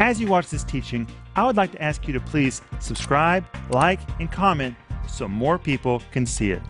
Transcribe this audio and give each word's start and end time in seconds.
As 0.00 0.20
you 0.20 0.26
watch 0.26 0.50
this 0.50 0.64
teaching, 0.64 1.06
I 1.36 1.46
would 1.46 1.56
like 1.56 1.70
to 1.70 1.80
ask 1.80 2.08
you 2.08 2.12
to 2.14 2.20
please 2.20 2.62
subscribe, 2.80 3.44
like, 3.70 4.00
and 4.18 4.30
comment 4.30 4.74
so 5.08 5.28
more 5.28 5.56
people 5.56 6.02
can 6.10 6.26
see 6.26 6.50
it. 6.50 6.62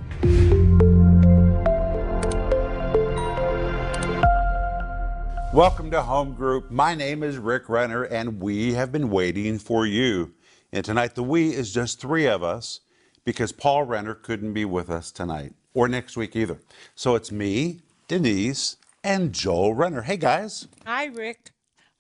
Welcome 5.55 5.91
to 5.93 6.03
Home 6.03 6.35
Group. 6.35 6.71
My 6.71 6.95
name 6.95 7.23
is 7.23 7.39
Rick 7.39 7.71
Renner, 7.71 8.03
and 8.03 8.43
we 8.43 8.75
have 8.75 8.93
been 8.93 9.09
waiting 9.09 9.59
for 9.59 9.87
you. 9.87 10.35
And 10.71 10.85
tonight, 10.85 11.15
the 11.15 11.23
we 11.23 11.55
is 11.55 11.73
just 11.73 12.01
three 12.01 12.27
of 12.27 12.43
us 12.43 12.81
because 13.25 13.53
Paul 13.53 13.85
Renner 13.85 14.15
couldn't 14.15 14.53
be 14.53 14.67
with 14.67 14.91
us 14.91 15.11
tonight 15.11 15.55
or 15.73 15.89
next 15.89 16.19
week 16.19 16.37
either. 16.37 16.59
So 16.95 17.15
it's 17.15 17.33
me, 17.33 17.81
Denise, 18.07 18.77
and 19.03 19.33
Joel 19.33 19.73
Renner. 19.73 20.03
Hey, 20.03 20.19
guys. 20.19 20.69
Hi, 20.85 21.07
Rick. 21.07 21.54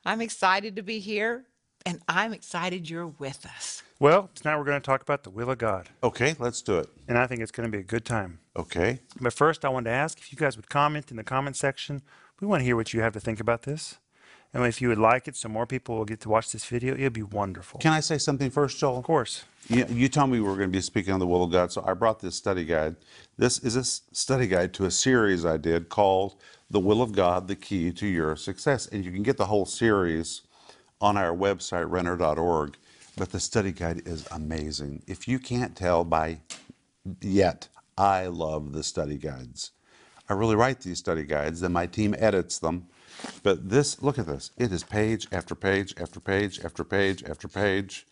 I'm 0.04 0.20
excited 0.20 0.76
to 0.76 0.82
be 0.82 0.98
here, 0.98 1.44
and 1.86 2.00
I'm 2.08 2.32
excited 2.32 2.88
you're 2.90 3.06
with 3.06 3.46
us. 3.46 3.82
Well, 3.98 4.28
tonight 4.34 4.58
we're 4.58 4.64
going 4.64 4.80
to 4.80 4.84
talk 4.84 5.00
about 5.02 5.22
the 5.22 5.30
will 5.30 5.50
of 5.50 5.58
God, 5.58 5.88
Okay, 6.02 6.34
let's 6.38 6.60
do 6.60 6.78
it. 6.78 6.88
and 7.08 7.16
I 7.16 7.26
think 7.26 7.40
it's 7.40 7.52
going 7.52 7.70
to 7.70 7.74
be 7.74 7.80
a 7.80 7.86
good 7.86 8.04
time. 8.04 8.40
Okay. 8.56 8.98
But 9.20 9.32
first, 9.32 9.64
I 9.64 9.68
wanted 9.70 9.90
to 9.90 9.96
ask 9.96 10.18
if 10.18 10.30
you 10.32 10.36
guys 10.38 10.56
would 10.56 10.68
comment 10.68 11.10
in 11.10 11.16
the 11.16 11.24
comment 11.24 11.56
section. 11.56 12.02
We 12.40 12.46
want 12.46 12.60
to 12.60 12.64
hear 12.64 12.76
what 12.76 12.92
you 12.92 13.00
have 13.00 13.12
to 13.14 13.20
think 13.20 13.40
about 13.40 13.62
this. 13.62 13.96
And 14.52 14.64
if 14.66 14.80
you 14.80 14.88
would 14.88 14.98
like 14.98 15.26
it 15.26 15.34
so 15.36 15.48
more 15.48 15.66
people 15.66 15.96
will 15.96 16.04
get 16.04 16.20
to 16.20 16.28
watch 16.28 16.52
this 16.52 16.64
video, 16.64 16.94
it'd 16.94 17.12
be 17.12 17.22
wonderful. 17.24 17.80
Can 17.80 17.92
I 17.92 17.98
say 18.00 18.18
something 18.18 18.50
first, 18.50 18.78
Joel? 18.78 18.98
of 18.98 19.04
course. 19.04 19.44
You, 19.68 19.84
you 19.88 20.08
told 20.08 20.30
me 20.30 20.38
we 20.38 20.46
were 20.46 20.54
going 20.56 20.68
to 20.70 20.76
be 20.76 20.80
speaking 20.82 21.12
on 21.12 21.18
the 21.18 21.26
will 21.26 21.42
of 21.42 21.50
God, 21.50 21.72
so 21.72 21.82
I 21.84 21.94
brought 21.94 22.20
this 22.20 22.36
study 22.36 22.64
guide. 22.64 22.94
This 23.36 23.58
is 23.60 23.74
a 23.76 23.80
s- 23.80 24.02
study 24.12 24.46
guide 24.46 24.72
to 24.74 24.84
a 24.84 24.90
series 24.92 25.44
I 25.44 25.56
did 25.56 25.88
called 25.88 26.36
The 26.70 26.80
Will 26.80 27.02
of 27.02 27.12
God, 27.12 27.48
the 27.48 27.56
Key 27.56 27.92
to 27.92 28.06
Your 28.06 28.36
Success. 28.36 28.86
And 28.86 29.04
you 29.04 29.12
can 29.12 29.22
get 29.22 29.36
the 29.36 29.46
whole 29.46 29.66
series 29.66 30.42
on 31.00 31.16
our 31.16 31.34
website, 31.34 31.90
renner.org. 31.90 32.76
But 33.16 33.30
the 33.30 33.40
study 33.40 33.70
guide 33.70 34.02
is 34.06 34.26
amazing. 34.32 35.02
If 35.06 35.28
you 35.28 35.38
can't 35.38 35.76
tell 35.76 36.04
by 36.04 36.40
yet, 37.20 37.68
I 37.96 38.26
love 38.26 38.72
the 38.72 38.82
study 38.82 39.18
guides. 39.18 39.70
I 40.28 40.32
really 40.32 40.56
write 40.56 40.80
these 40.80 40.98
study 40.98 41.22
guides, 41.24 41.60
then 41.60 41.72
my 41.72 41.86
team 41.86 42.14
edits 42.18 42.58
them. 42.58 42.86
But 43.42 43.68
this, 43.68 44.02
look 44.02 44.18
at 44.18 44.26
this. 44.26 44.50
It 44.56 44.72
is 44.72 44.82
page 44.82 45.28
after 45.30 45.54
page 45.54 45.94
after 45.98 46.18
page 46.18 46.64
after 46.64 46.82
page 46.82 47.22
after 47.24 47.46
page. 47.46 48.06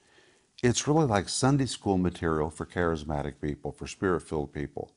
It's 0.63 0.87
really 0.87 1.07
like 1.07 1.29
Sunday 1.29 1.67
school 1.67 1.99
material 1.99 2.51
for 2.51 2.67
charismatic 2.67 3.41
people, 3.41 3.73
for 3.73 3.87
spirit 3.87 4.23
filled 4.23 4.53
people. 4.53 4.93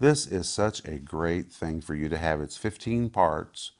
This 0.00 0.26
is 0.26 0.48
such 0.48 0.82
a 0.86 0.98
great 0.98 1.52
thing 1.52 1.82
for 1.82 1.94
you 1.94 2.08
to 2.08 2.16
have. 2.16 2.40
It's 2.40 2.56
15 2.56 3.10
parts 3.10 3.72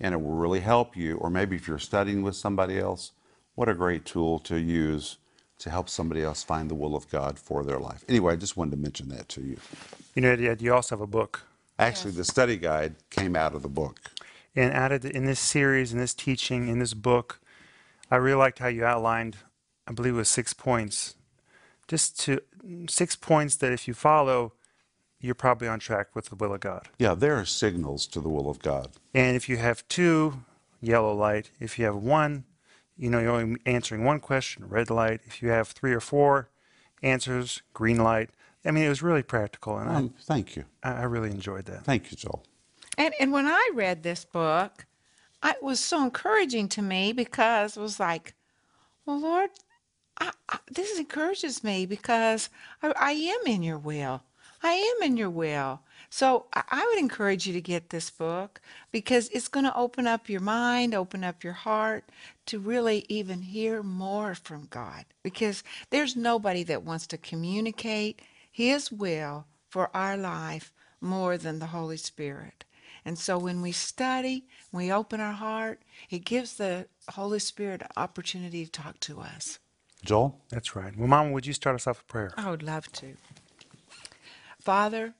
and 0.00 0.12
it 0.12 0.20
will 0.20 0.34
really 0.34 0.58
help 0.58 0.96
you. 0.96 1.16
Or 1.16 1.30
maybe 1.30 1.54
if 1.54 1.68
you're 1.68 1.78
studying 1.78 2.22
with 2.22 2.34
somebody 2.34 2.80
else, 2.80 3.12
what 3.54 3.68
a 3.68 3.74
great 3.74 4.04
tool 4.04 4.40
to 4.40 4.58
use 4.58 5.18
to 5.60 5.70
help 5.70 5.88
somebody 5.88 6.22
else 6.22 6.42
find 6.42 6.68
the 6.68 6.74
will 6.74 6.96
of 6.96 7.08
God 7.10 7.38
for 7.38 7.62
their 7.62 7.78
life. 7.78 8.04
Anyway, 8.08 8.32
I 8.32 8.36
just 8.36 8.56
wanted 8.56 8.72
to 8.72 8.76
mention 8.76 9.08
that 9.10 9.28
to 9.30 9.40
you. 9.40 9.56
You 10.16 10.22
know, 10.22 10.32
Ed, 10.32 10.60
you 10.60 10.74
also 10.74 10.96
have 10.96 11.00
a 11.00 11.06
book. 11.06 11.42
Actually, 11.78 12.12
the 12.12 12.24
study 12.24 12.56
guide 12.56 12.96
came 13.10 13.36
out 13.36 13.54
of 13.54 13.62
the 13.62 13.68
book. 13.68 14.00
And 14.56 14.72
out 14.72 14.90
of 14.90 15.02
the, 15.02 15.14
in 15.14 15.26
this 15.26 15.38
series, 15.38 15.92
in 15.92 15.98
this 16.00 16.14
teaching, 16.14 16.66
in 16.66 16.80
this 16.80 16.94
book, 16.94 17.40
I 18.10 18.16
really 18.16 18.36
liked 18.36 18.58
how 18.58 18.66
you 18.66 18.84
outlined, 18.84 19.36
I 19.86 19.92
believe 19.92 20.14
it 20.14 20.18
was 20.18 20.28
six 20.28 20.52
points. 20.52 21.14
Just 21.86 22.18
to 22.20 22.40
six 22.88 23.14
points 23.14 23.54
that 23.56 23.72
if 23.72 23.86
you 23.86 23.94
follow, 23.94 24.52
you're 25.20 25.34
probably 25.34 25.68
on 25.68 25.78
track 25.78 26.14
with 26.14 26.26
the 26.26 26.36
will 26.36 26.54
of 26.54 26.60
God. 26.60 26.88
Yeah, 26.98 27.14
there 27.14 27.36
are 27.36 27.44
signals 27.44 28.06
to 28.08 28.20
the 28.20 28.28
will 28.28 28.48
of 28.48 28.60
God. 28.60 28.90
And 29.14 29.36
if 29.36 29.48
you 29.48 29.56
have 29.56 29.86
two, 29.88 30.44
yellow 30.80 31.14
light. 31.14 31.50
If 31.60 31.78
you 31.78 31.84
have 31.86 31.96
one, 31.96 32.44
you 32.96 33.10
know, 33.10 33.20
you're 33.20 33.32
only 33.32 33.60
answering 33.66 34.04
one 34.04 34.20
question, 34.20 34.68
red 34.68 34.90
light. 34.90 35.20
If 35.26 35.42
you 35.42 35.50
have 35.50 35.68
three 35.68 35.92
or 35.92 36.00
four 36.00 36.48
answers, 37.02 37.62
green 37.74 37.98
light. 37.98 38.30
I 38.64 38.70
mean, 38.70 38.84
it 38.84 38.88
was 38.88 39.02
really 39.02 39.22
practical, 39.22 39.78
and 39.78 39.88
Um, 39.88 40.14
thank 40.22 40.56
you. 40.56 40.64
I, 40.82 40.92
I 40.92 41.02
really 41.04 41.30
enjoyed 41.30 41.66
that. 41.66 41.84
Thank 41.84 42.10
you, 42.10 42.16
Joel. 42.16 42.44
And 42.96 43.14
and 43.20 43.32
when 43.32 43.46
I 43.46 43.70
read 43.72 44.02
this 44.02 44.24
book, 44.24 44.86
I, 45.42 45.52
it 45.52 45.62
was 45.62 45.78
so 45.78 46.02
encouraging 46.02 46.68
to 46.70 46.82
me 46.82 47.12
because 47.12 47.76
it 47.76 47.80
was 47.80 48.00
like, 48.00 48.34
well, 49.06 49.20
Lord, 49.20 49.50
I, 50.20 50.32
I, 50.48 50.58
this 50.70 50.98
encourages 50.98 51.62
me 51.62 51.86
because 51.86 52.50
I, 52.82 52.92
I 52.98 53.12
am 53.12 53.46
in 53.46 53.62
your 53.62 53.78
will. 53.78 54.22
I 54.62 54.72
am 54.72 55.06
in 55.06 55.16
your 55.16 55.30
will. 55.30 55.80
So 56.10 56.46
I, 56.52 56.62
I 56.70 56.86
would 56.86 56.98
encourage 56.98 57.46
you 57.46 57.52
to 57.52 57.60
get 57.60 57.90
this 57.90 58.10
book 58.10 58.60
because 58.90 59.28
it's 59.28 59.48
going 59.48 59.66
to 59.66 59.76
open 59.76 60.06
up 60.06 60.28
your 60.28 60.40
mind, 60.40 60.94
open 60.94 61.24
up 61.24 61.44
your 61.44 61.52
heart 61.52 62.04
to 62.46 62.58
really 62.58 63.04
even 63.08 63.42
hear 63.42 63.82
more 63.82 64.34
from 64.34 64.66
God. 64.70 65.04
Because 65.22 65.62
there's 65.90 66.16
nobody 66.16 66.62
that 66.64 66.82
wants 66.82 67.06
to 67.08 67.18
communicate 67.18 68.20
His 68.50 68.90
will 68.90 69.46
for 69.68 69.94
our 69.94 70.16
life 70.16 70.72
more 71.00 71.36
than 71.36 71.58
the 71.58 71.66
Holy 71.66 71.96
Spirit. 71.96 72.64
And 73.04 73.18
so 73.18 73.38
when 73.38 73.62
we 73.62 73.72
study, 73.72 74.44
when 74.70 74.86
we 74.86 74.92
open 74.92 75.20
our 75.20 75.32
heart, 75.32 75.80
it 76.10 76.24
gives 76.24 76.54
the 76.54 76.88
Holy 77.10 77.38
Spirit 77.38 77.82
an 77.82 77.88
opportunity 77.96 78.64
to 78.64 78.70
talk 78.70 79.00
to 79.00 79.20
us. 79.20 79.58
Joel? 80.04 80.40
That's 80.50 80.76
right. 80.76 80.96
Well, 80.96 81.08
Mama, 81.08 81.32
would 81.32 81.46
you 81.46 81.52
start 81.52 81.74
us 81.74 81.86
off 81.86 81.98
with 81.98 82.08
prayer? 82.08 82.32
I 82.36 82.50
would 82.50 82.62
love 82.62 82.90
to. 82.92 83.16
Father, 84.68 85.14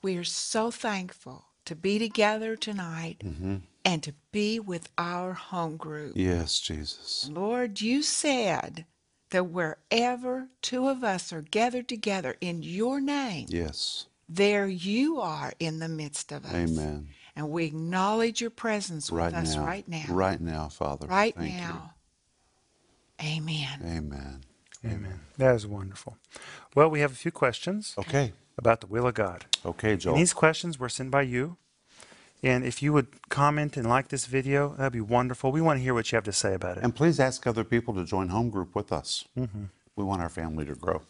we 0.00 0.16
are 0.16 0.24
so 0.24 0.70
thankful 0.70 1.44
to 1.66 1.76
be 1.76 1.98
together 1.98 2.56
tonight 2.56 3.18
mm-hmm. 3.22 3.56
and 3.84 4.02
to 4.02 4.14
be 4.32 4.58
with 4.58 4.88
our 4.96 5.34
home 5.34 5.76
group. 5.76 6.14
Yes, 6.16 6.58
Jesus. 6.58 7.28
Lord, 7.30 7.82
you 7.82 8.02
said 8.02 8.86
that 9.32 9.50
wherever 9.50 10.48
two 10.62 10.88
of 10.88 11.04
us 11.04 11.30
are 11.30 11.42
gathered 11.42 11.88
together 11.88 12.36
in 12.40 12.62
your 12.62 12.98
name, 12.98 13.48
Yes. 13.50 14.06
there 14.30 14.66
you 14.66 15.20
are 15.20 15.52
in 15.58 15.78
the 15.78 15.90
midst 15.90 16.32
of 16.32 16.46
us. 16.46 16.54
Amen. 16.54 17.08
And 17.36 17.50
we 17.50 17.66
acknowledge 17.66 18.40
your 18.40 18.48
presence 18.48 19.12
with 19.12 19.20
Right 19.20 19.34
us 19.34 19.56
now. 19.56 19.66
right 19.66 19.86
now. 19.86 20.04
Right 20.08 20.40
now, 20.40 20.68
Father. 20.70 21.06
Right 21.06 21.34
Thank 21.36 21.52
you. 21.52 21.58
now. 21.58 21.92
Amen. 23.22 23.78
Amen. 23.84 24.40
Amen. 24.84 25.20
That 25.38 25.54
is 25.54 25.66
wonderful. 25.66 26.16
Well, 26.74 26.88
we 26.90 27.00
have 27.00 27.12
a 27.12 27.16
few 27.16 27.30
questions 27.32 27.94
Okay. 27.98 28.32
about 28.58 28.80
the 28.80 28.86
will 28.86 29.06
of 29.06 29.14
God. 29.14 29.46
Okay, 29.64 29.96
Joel. 29.96 30.14
And 30.14 30.20
these 30.20 30.32
questions 30.32 30.78
were 30.78 30.88
sent 30.88 31.10
by 31.10 31.22
you. 31.22 31.56
And 32.42 32.64
if 32.64 32.82
you 32.82 32.92
would 32.92 33.28
comment 33.28 33.76
and 33.76 33.88
like 33.88 34.08
this 34.08 34.26
video, 34.26 34.74
that'd 34.76 34.92
be 34.92 35.00
wonderful. 35.00 35.50
We 35.50 35.60
want 35.60 35.78
to 35.78 35.82
hear 35.82 35.94
what 35.94 36.12
you 36.12 36.16
have 36.16 36.24
to 36.24 36.32
say 36.32 36.54
about 36.54 36.76
it. 36.76 36.84
And 36.84 36.94
please 36.94 37.18
ask 37.18 37.46
other 37.46 37.64
people 37.64 37.94
to 37.94 38.04
join 38.04 38.28
home 38.28 38.50
group 38.50 38.74
with 38.74 38.92
us. 38.92 39.24
Mm-hmm. 39.36 39.64
We 39.96 40.04
want 40.04 40.20
our 40.22 40.28
family 40.28 40.64
to 40.66 40.74
grow. 40.74 41.02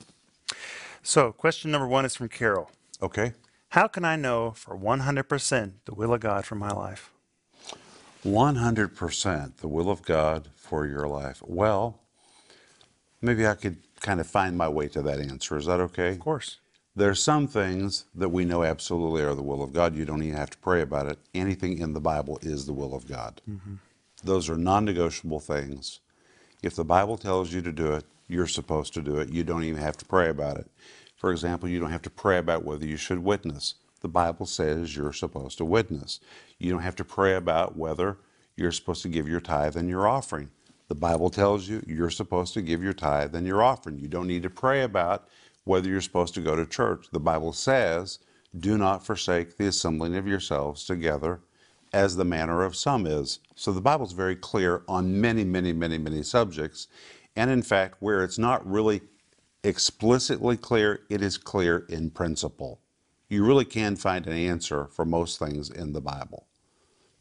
So, 1.03 1.33
question 1.33 1.71
number 1.71 1.87
one 1.89 2.05
is 2.05 2.15
from 2.17 2.29
Carol. 2.29 2.71
Okay. 3.03 3.33
How 3.71 3.89
can 3.89 4.05
I 4.05 4.17
know 4.17 4.53
for 4.53 4.77
100% 4.79 5.73
the 5.85 5.95
will 5.95 6.15
of 6.15 6.21
God 6.21 6.45
for 6.47 6.55
my 6.55 6.71
life? 6.71 7.11
100% 8.25 9.57
the 9.59 9.69
will 9.69 9.91
of 9.91 10.03
God 10.03 10.49
for 10.57 10.87
your 10.87 11.07
life. 11.07 11.43
Well, 11.45 12.01
maybe 13.21 13.47
I 13.47 13.55
could 13.55 13.79
kind 14.01 14.21
of 14.21 14.27
find 14.27 14.57
my 14.57 14.69
way 14.69 14.89
to 14.89 15.03
that 15.03 15.21
answer. 15.21 15.57
Is 15.57 15.67
that 15.67 15.81
okay? 15.81 16.11
Of 16.11 16.21
course. 16.21 16.59
There 16.95 17.11
are 17.11 17.15
some 17.15 17.47
things 17.47 18.07
that 18.15 18.31
we 18.31 18.47
know 18.47 18.63
absolutely 18.63 19.23
are 19.23 19.35
the 19.35 19.43
will 19.43 19.63
of 19.63 19.75
God. 19.75 19.95
You 19.95 20.07
don't 20.07 20.23
even 20.23 20.37
have 20.37 20.51
to 20.51 20.59
pray 20.59 20.81
about 20.81 21.07
it. 21.07 21.19
Anything 21.35 21.79
in 21.79 21.93
the 21.93 22.01
Bible 22.01 22.39
is 22.41 22.65
the 22.65 22.73
will 22.73 22.95
of 22.95 23.07
God. 23.07 23.43
Mm-hmm. 23.49 23.75
Those 24.25 24.49
are 24.49 24.57
non 24.57 24.87
negotiable 24.87 25.41
things. 25.41 26.01
If 26.63 26.75
the 26.75 26.85
Bible 26.85 27.19
tells 27.19 27.53
you 27.53 27.61
to 27.63 27.73
do 27.73 27.93
it, 27.93 28.05
you're 28.29 28.47
supposed 28.47 28.95
to 28.95 29.03
do 29.03 29.19
it. 29.19 29.29
You 29.29 29.45
don't 29.45 29.65
even 29.65 29.81
have 29.81 29.97
to 29.99 30.07
pray 30.07 30.31
about 30.31 30.57
it. 30.57 30.71
For 31.17 31.31
example, 31.31 31.69
you 31.69 31.81
don't 31.81 31.93
have 31.93 32.03
to 32.03 32.11
pray 32.11 32.39
about 32.39 32.65
whether 32.65 32.87
you 32.87 32.97
should 32.97 33.19
witness. 33.19 33.75
The 34.01 34.09
Bible 34.09 34.47
says 34.47 34.97
you're 34.97 35.13
supposed 35.13 35.59
to 35.59 35.65
witness. 35.65 36.21
You 36.59 36.71
don't 36.71 36.83
have 36.83 36.97
to 36.97 37.05
pray 37.05 37.35
about 37.35 37.77
whether 37.77 38.19
you're 38.57 38.73
supposed 38.73 39.03
to 39.03 39.09
give 39.09 39.29
your 39.29 39.41
tithe 39.41 39.77
and 39.77 39.89
your 39.89 40.09
offering. 40.09 40.51
The 40.89 40.95
Bible 40.95 41.31
tells 41.31 41.69
you 41.69 41.83
you're 41.87 42.11
supposed 42.11 42.55
to 42.55 42.63
give 42.63 42.83
your 42.83 42.93
tithe 42.93 43.35
and 43.35 43.47
your 43.47 43.63
offering. 43.63 43.99
You 43.99 44.09
don't 44.09 44.29
need 44.29 44.45
to 44.45 44.51
pray 44.51 44.83
about 44.83 45.29
whether 45.65 45.89
you're 45.89 46.01
supposed 46.01 46.35
to 46.35 46.41
go 46.41 46.55
to 46.55 46.65
church. 46.65 47.07
The 47.11 47.19
Bible 47.19 47.53
says, 47.53 48.21
do 48.59 48.79
not 48.79 49.05
forsake 49.05 49.57
the 49.57 49.67
assembling 49.67 50.17
of 50.17 50.27
yourselves 50.27 50.85
together 50.85 51.41
as 51.93 52.17
the 52.17 52.25
manner 52.25 52.63
of 52.63 52.77
some 52.77 53.07
is. 53.07 53.41
So 53.55 53.73
the 53.73 53.81
Bible's 53.81 54.13
very 54.13 54.37
clear 54.37 54.83
on 54.87 55.21
many, 55.21 55.45
many, 55.45 55.73
many, 55.73 55.99
many 55.99 56.23
subjects. 56.23 56.87
And 57.35 57.51
in 57.51 57.63
fact, 57.63 57.97
where 58.01 58.23
it's 58.23 58.39
not 58.39 58.67
really 58.67 59.03
explicitly 59.65 60.57
clear, 60.57 61.01
it 61.11 61.21
is 61.21 61.37
clear 61.37 61.85
in 61.89 62.11
principle. 62.11 62.81
You 63.29 63.45
really 63.45 63.65
can 63.65 63.97
find 63.97 64.27
an 64.27 64.35
answer 64.35 64.87
for 64.87 65.05
most 65.05 65.39
things 65.39 65.69
in 65.69 65.93
the 65.93 66.01
Bible. 66.01 66.47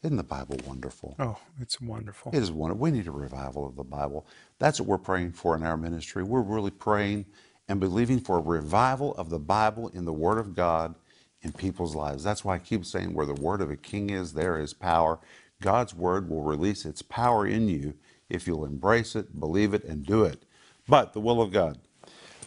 Isn't 0.06 0.18
the 0.18 0.24
Bible 0.24 0.60
wonderful? 0.68 1.16
Oh, 1.18 1.40
it's 1.60 1.81
wonderful. 1.81 2.31
It 2.31 2.38
is 2.38 2.52
wonderful. 2.52 2.80
We 2.80 2.92
need 2.92 3.07
a 3.07 3.12
revival 3.12 3.68
of 3.68 3.75
the 3.75 3.84
Bible. 3.84 4.28
That's 4.60 4.80
what 4.80 4.88
we're 4.88 5.00
praying 5.00 5.31
for 5.31 5.56
in 5.56 5.63
our 5.63 5.78
ministry. 5.78 6.22
We're 6.22 6.44
really 6.44 6.69
praying 6.69 7.25
and 7.68 7.80
believing 7.80 8.19
for 8.19 8.38
a 8.38 8.42
revival 8.42 9.16
of 9.16 9.31
the 9.31 9.40
Bible 9.40 9.88
in 9.88 10.06
the 10.06 10.13
Word 10.13 10.38
of 10.38 10.54
God 10.54 10.94
in 11.42 11.54
people's 11.54 11.96
lives. 11.96 12.24
That's 12.24 12.46
why 12.46 12.54
I 12.54 12.60
keep 12.60 12.86
saying 12.86 13.16
where 13.16 13.25
the 13.25 13.34
word 13.34 13.62
of 13.62 13.72
a 13.72 13.75
king 13.75 14.12
is, 14.12 14.34
there 14.34 14.60
is 14.60 14.75
power. 14.75 15.18
God's 15.60 15.96
word 15.96 16.30
will 16.30 16.44
release 16.44 16.86
its 16.86 17.02
power 17.02 17.48
in 17.48 17.68
you 17.68 17.96
if 18.30 18.46
you'll 18.46 18.66
embrace 18.66 19.16
it, 19.16 19.40
believe 19.40 19.74
it, 19.74 19.84
and 19.86 20.06
do 20.06 20.24
it. 20.24 20.44
But 20.88 21.13
the 21.13 21.19
will 21.19 21.42
of 21.42 21.52
God. 21.52 21.80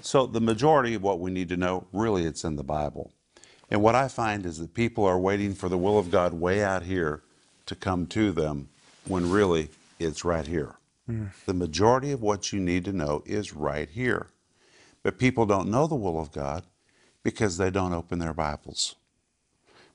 So 0.00 0.26
the 0.26 0.40
majority 0.40 0.94
of 0.94 1.02
what 1.02 1.18
we 1.18 1.32
need 1.32 1.48
to 1.48 1.56
know, 1.56 1.88
really, 1.92 2.24
it's 2.24 2.44
in 2.44 2.54
the 2.54 2.62
Bible. 2.62 3.12
And 3.68 3.82
what 3.82 3.96
I 3.96 4.06
find 4.06 4.46
is 4.46 4.58
that 4.58 4.74
people 4.74 5.04
are 5.04 5.18
waiting 5.18 5.54
for 5.54 5.68
the 5.68 5.76
will 5.76 5.98
of 5.98 6.12
God 6.12 6.34
way 6.34 6.62
out 6.62 6.84
here 6.84 7.24
to 7.68 7.74
come 7.74 8.06
to 8.08 8.32
them 8.32 8.68
when 9.06 9.30
really 9.30 9.70
it's 9.98 10.24
right 10.24 10.46
here. 10.46 10.74
Hmm. 11.06 11.26
The 11.46 11.54
majority 11.54 12.12
of 12.12 12.20
what 12.20 12.52
you 12.52 12.60
need 12.60 12.84
to 12.84 12.92
know 12.92 13.22
is 13.24 13.54
right 13.54 13.88
here. 13.88 14.26
But 15.02 15.18
people 15.18 15.46
don't 15.46 15.70
know 15.70 15.86
the 15.86 15.94
will 15.94 16.20
of 16.20 16.32
God 16.32 16.64
because 17.22 17.56
they 17.56 17.70
don't 17.70 17.94
open 17.94 18.18
their 18.18 18.34
Bibles. 18.34 18.96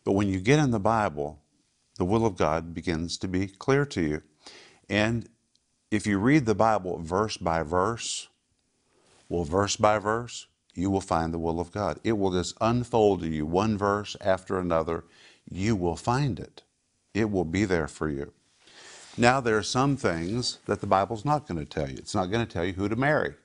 But 0.03 0.13
when 0.13 0.27
you 0.27 0.39
get 0.39 0.59
in 0.59 0.71
the 0.71 0.79
Bible, 0.79 1.39
the 1.97 2.05
will 2.05 2.25
of 2.25 2.37
God 2.37 2.73
begins 2.73 3.17
to 3.19 3.27
be 3.27 3.47
clear 3.47 3.85
to 3.85 4.01
you. 4.01 4.21
And 4.89 5.29
if 5.91 6.07
you 6.07 6.17
read 6.17 6.45
the 6.45 6.55
Bible 6.55 6.99
verse 7.01 7.37
by 7.37 7.63
verse, 7.63 8.27
well, 9.29 9.43
verse 9.43 9.75
by 9.75 9.99
verse, 9.99 10.47
you 10.73 10.89
will 10.89 11.01
find 11.01 11.33
the 11.33 11.39
will 11.39 11.59
of 11.59 11.71
God. 11.71 11.99
It 12.03 12.13
will 12.13 12.31
just 12.31 12.57
unfold 12.59 13.21
to 13.21 13.27
you 13.27 13.45
one 13.45 13.77
verse 13.77 14.15
after 14.19 14.59
another. 14.59 15.05
You 15.49 15.75
will 15.75 15.95
find 15.95 16.39
it, 16.39 16.63
it 17.13 17.30
will 17.31 17.45
be 17.45 17.65
there 17.65 17.88
for 17.88 18.10
you. 18.10 18.33
Now, 19.18 19.39
there 19.39 19.57
are 19.57 19.63
some 19.63 19.95
things 19.95 20.57
that 20.65 20.81
the 20.81 20.88
Bible's 20.88 21.24
not 21.24 21.48
going 21.48 21.60
to 21.60 21.65
tell 21.65 21.89
you. 21.89 21.98
It's 21.98 22.15
not 22.15 22.31
going 22.31 22.45
to 22.45 22.51
tell 22.51 22.65
you 22.65 22.74
who 22.74 22.89
to 22.89 22.95
marry. 22.95 23.36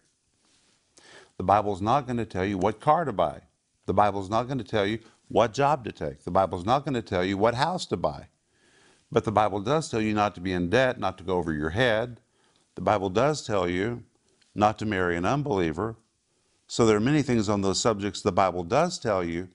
The 1.37 1.45
Bible's 1.45 1.83
not 1.83 2.07
going 2.07 2.17
to 2.17 2.25
tell 2.25 2.45
you 2.45 2.57
what 2.57 2.81
car 2.81 3.05
to 3.05 3.13
buy. 3.13 3.43
The 3.87 3.95
Bible's 3.95 4.31
not 4.31 4.45
going 4.45 4.59
to 4.59 4.65
tell 4.65 4.87
you 4.87 4.99
what 5.29 5.53
job 5.53 5.85
to 5.85 5.93
take. 5.93 6.25
The 6.25 6.31
Bible's 6.31 6.65
not 6.65 6.85
going 6.85 6.95
to 6.95 7.03
tell 7.03 7.25
you 7.25 7.37
what 7.37 7.55
house 7.55 7.85
to 7.87 7.97
buy. 7.97 8.29
But 9.13 9.25
the 9.25 9.33
Bible 9.33 9.61
does 9.61 9.91
tell 9.91 10.01
you 10.01 10.15
not 10.15 10.35
to 10.35 10.41
be 10.41 10.53
in 10.53 10.71
debt, 10.71 10.99
not 10.99 11.19
to 11.19 11.25
go 11.25 11.37
over 11.37 11.53
your 11.53 11.71
head. 11.71 12.21
The 12.75 12.81
Bible 12.83 13.11
does 13.11 13.47
tell 13.47 13.69
you 13.69 14.05
not 14.55 14.79
to 14.79 14.87
marry 14.87 15.17
an 15.17 15.25
unbeliever. 15.25 15.97
So 16.67 16.85
there 16.85 16.97
are 16.97 17.01
many 17.01 17.23
things 17.23 17.49
on 17.49 17.63
those 17.63 17.81
subjects 17.81 18.21
the 18.21 18.33
Bible 18.33 18.65
does 18.65 18.99
tell 18.99 19.25
you, 19.25 19.49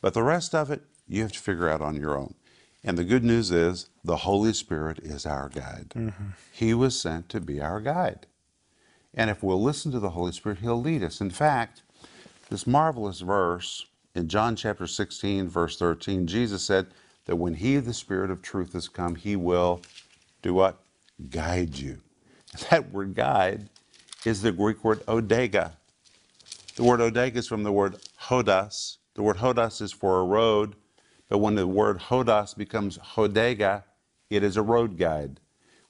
but 0.00 0.12
the 0.14 0.22
rest 0.22 0.54
of 0.54 0.70
it 0.70 0.82
you 1.06 1.22
have 1.22 1.32
to 1.32 1.38
figure 1.38 1.68
out 1.68 1.80
on 1.80 1.96
your 1.96 2.18
own. 2.18 2.34
And 2.84 2.96
the 2.96 3.04
good 3.04 3.24
news 3.24 3.50
is 3.50 3.88
the 4.04 4.18
Holy 4.18 4.52
Spirit 4.52 5.00
is 5.00 5.26
our 5.26 5.48
guide. 5.48 5.90
Mm-hmm. 5.94 6.28
He 6.52 6.74
was 6.74 6.98
sent 6.98 7.28
to 7.30 7.40
be 7.40 7.60
our 7.60 7.80
guide. 7.80 8.26
And 9.14 9.30
if 9.30 9.42
we'll 9.42 9.62
listen 9.62 9.90
to 9.92 10.00
the 10.00 10.10
Holy 10.10 10.32
Spirit, 10.32 10.58
He'll 10.58 10.80
lead 10.80 11.02
us. 11.02 11.20
In 11.20 11.30
fact, 11.30 11.82
this 12.50 12.66
marvelous 12.66 13.20
verse 13.20 13.86
in 14.14 14.28
John 14.28 14.56
chapter 14.56 14.86
16, 14.86 15.48
verse 15.48 15.76
13, 15.78 16.26
Jesus 16.26 16.62
said 16.62 16.86
that 17.26 17.36
when 17.36 17.54
He, 17.54 17.76
the 17.76 17.94
Spirit 17.94 18.30
of 18.30 18.42
truth, 18.42 18.72
has 18.72 18.88
come, 18.88 19.16
He 19.16 19.36
will 19.36 19.82
do 20.42 20.54
what? 20.54 20.78
Guide 21.30 21.78
you. 21.78 22.00
That 22.70 22.90
word 22.92 23.14
guide 23.14 23.68
is 24.24 24.40
the 24.40 24.52
Greek 24.52 24.82
word 24.82 25.04
odega. 25.06 25.72
The 26.76 26.84
word 26.84 27.00
odega 27.00 27.36
is 27.36 27.46
from 27.46 27.62
the 27.62 27.72
word 27.72 27.96
hodas. 28.22 28.96
The 29.14 29.22
word 29.22 29.36
hodas 29.36 29.82
is 29.82 29.92
for 29.92 30.20
a 30.20 30.24
road, 30.24 30.74
but 31.28 31.38
when 31.38 31.54
the 31.54 31.66
word 31.66 31.98
hodas 31.98 32.56
becomes 32.56 32.98
hodega, 32.98 33.84
it 34.30 34.42
is 34.42 34.56
a 34.56 34.62
road 34.62 34.98
guide, 34.98 35.40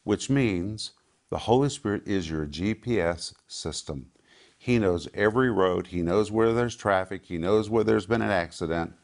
which 0.05 0.31
means 0.31 0.93
the 1.31 1.39
Holy 1.39 1.69
Spirit 1.69 2.07
is 2.07 2.31
your 2.31 2.47
GPS 2.47 3.35
system. 3.47 4.11
He 4.57 4.79
knows 4.79 5.09
every 5.15 5.51
road, 5.51 5.89
He 5.89 6.03
knows 6.03 6.33
where 6.33 6.53
there's 6.53 6.77
traffic, 6.77 7.27
He 7.27 7.39
knows 7.39 7.71
where 7.71 7.85
there's 7.85 8.07
been 8.07 8.23
an 8.23 8.31
accident. 8.31 8.95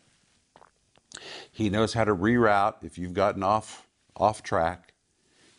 He 1.53 1.71
knows 1.71 1.95
how 1.95 2.05
to 2.05 2.15
reroute 2.15 2.83
if 2.83 2.99
you've 2.99 3.15
gotten 3.15 3.43
off 3.43 3.87
off 4.17 4.43
track. 4.43 4.95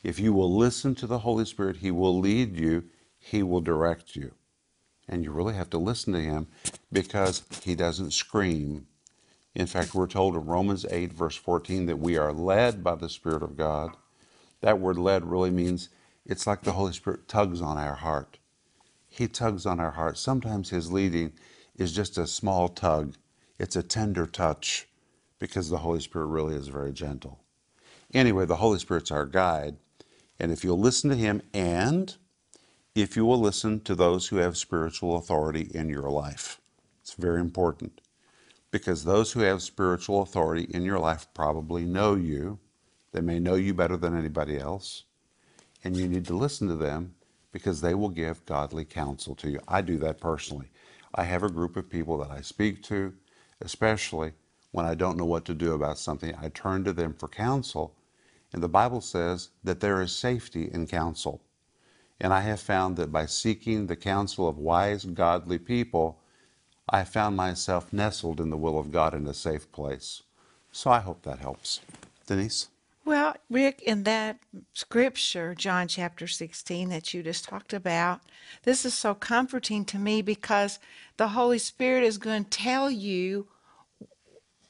If 0.04 0.19
you 0.19 0.33
will 0.33 0.56
listen 0.56 0.95
to 0.95 1.07
the 1.07 1.19
Holy 1.19 1.45
Spirit, 1.45 1.78
He 1.78 1.92
will 1.92 2.19
lead 2.19 2.57
you, 2.57 2.83
He 3.18 3.42
will 3.44 3.62
direct 3.62 4.16
you. 4.16 4.33
And 5.07 5.24
you 5.24 5.31
really 5.31 5.56
have 5.56 5.69
to 5.71 5.78
listen 5.78 6.13
to 6.13 6.21
Him 6.21 6.48
because 6.92 7.44
He 7.63 7.75
doesn't 7.75 8.12
scream. 8.12 8.88
In 9.56 9.68
fact, 9.68 9.96
we're 9.96 10.07
told 10.07 10.36
in 10.36 10.46
Romans 10.46 10.86
8, 10.90 11.13
verse 11.13 11.38
14, 11.38 11.86
that 11.86 12.00
we 12.00 12.18
are 12.18 12.34
led 12.34 12.84
by 12.84 12.96
the 12.96 13.07
Spirit 13.07 13.42
of 13.42 13.56
God. 13.56 13.96
That 14.60 14.80
word 14.80 14.98
led 14.98 15.25
really 15.25 15.50
means 15.50 15.88
it's 16.25 16.46
like 16.46 16.63
the 16.63 16.74
Holy 16.74 16.92
Spirit 16.92 17.30
tugs 17.30 17.62
on 17.62 17.78
our 17.78 17.96
heart. 17.96 18.38
He 19.07 19.30
tugs 19.30 19.66
on 19.66 19.80
our 19.80 19.92
heart. 19.92 20.18
Sometimes 20.18 20.72
His 20.72 20.92
leading 20.92 21.31
is 21.78 21.94
just 21.94 22.18
a 22.18 22.28
small 22.28 22.68
tug, 22.68 23.16
it's 23.57 23.78
a 23.78 23.84
tender 23.84 24.25
touch 24.25 24.88
because 25.40 25.69
the 25.69 25.78
Holy 25.78 26.02
Spirit 26.02 26.25
really 26.28 26.56
is 26.56 26.68
very 26.68 26.92
gentle. 26.92 27.40
Anyway, 28.13 28.46
the 28.46 28.57
Holy 28.57 28.80
Spirit's 28.80 29.12
our 29.12 29.25
guide. 29.25 29.78
And 30.38 30.52
if 30.52 30.66
you'll 30.66 30.80
listen 30.80 31.10
to 31.10 31.16
Him 31.16 31.42
and 31.54 32.13
if 32.94 33.16
you 33.16 33.25
will 33.25 33.40
listen 33.40 33.80
to 33.81 33.96
those 33.96 34.28
who 34.28 34.38
have 34.38 34.57
spiritual 34.57 35.16
authority 35.16 35.69
in 35.74 35.88
your 35.88 36.10
life, 36.10 36.60
it's 37.02 37.13
very 37.13 37.40
important 37.40 38.02
because 38.75 39.06
those 39.06 39.31
who 39.31 39.39
have 39.39 39.62
spiritual 39.62 40.22
authority 40.22 40.68
in 40.72 40.83
your 40.83 41.00
life 41.00 41.27
probably 41.33 41.86
know 41.86 42.13
you. 42.13 42.60
They 43.13 43.22
may 43.22 43.39
know 43.39 43.56
you 43.56 43.74
better 43.74 43.95
than 43.95 44.18
anybody 44.18 44.60
else. 44.60 45.06
And 45.86 45.95
you 45.95 46.10
need 46.10 46.25
to 46.25 46.36
listen 46.36 46.68
to 46.68 46.75
them 46.75 47.16
because 47.54 47.80
they 47.80 47.95
will 47.95 48.10
give 48.10 48.45
godly 48.45 48.83
counsel 48.83 49.33
to 49.36 49.50
you. 49.50 49.62
I 49.66 49.80
do 49.80 49.98
that 50.00 50.19
personally. 50.19 50.68
I 51.13 51.24
have 51.24 51.42
a 51.42 51.50
group 51.50 51.77
of 51.77 51.89
people 51.89 52.18
that 52.18 52.31
I 52.31 52.42
speak 52.42 52.83
to, 52.83 53.13
especially 53.62 54.33
when 54.72 54.86
I 54.86 54.94
don't 54.94 55.18
know 55.18 55.24
what 55.24 55.45
to 55.45 55.54
do 55.54 55.71
about 55.71 55.98
something. 55.98 56.36
I 56.38 56.50
turn 56.50 56.83
to 56.83 56.92
them 56.92 57.13
for 57.13 57.30
counsel. 57.30 57.95
And 58.51 58.62
the 58.62 58.68
Bible 58.68 59.00
says 59.00 59.51
that 59.63 59.80
there 59.80 60.01
is 60.01 60.12
safety 60.12 60.69
in 60.74 60.86
counsel. 60.88 61.42
And 62.19 62.33
I 62.33 62.42
have 62.42 62.60
found 62.60 62.98
that 62.98 63.10
by 63.10 63.25
seeking 63.25 63.88
the 63.88 63.95
counsel 63.95 64.50
of 64.50 64.57
wise, 64.57 65.06
godly 65.06 65.60
people, 65.60 66.19
I 66.90 67.04
found 67.04 67.36
myself 67.36 67.92
nestled 67.92 68.40
in 68.40 68.50
the 68.50 68.58
will 68.58 68.78
of 68.78 68.92
God 68.92 69.14
in 69.14 69.26
a 69.28 69.34
safe 69.34 69.72
place. 69.72 70.24
So 70.72 70.92
I 70.92 71.00
hope 71.00 71.24
that 71.24 71.40
helps. 71.40 71.82
Denise? 72.28 72.68
Well, 73.06 73.36
Rick, 73.52 73.84
in 73.84 74.04
that 74.04 74.40
scripture, 74.74 75.54
John 75.54 75.88
chapter 75.88 76.26
16, 76.26 76.90
that 76.90 77.14
you 77.14 77.22
just 77.22 77.46
talked 77.46 77.72
about, 77.72 78.22
this 78.64 78.84
is 78.84 78.96
so 78.96 79.14
comforting 79.14 79.86
to 79.86 80.00
me 80.00 80.24
because 80.24 80.80
the 81.18 81.30
Holy 81.30 81.60
Spirit 81.60 82.04
is 82.04 82.18
going 82.18 82.46
to 82.46 82.50
tell 82.50 82.90
you, 82.90 83.48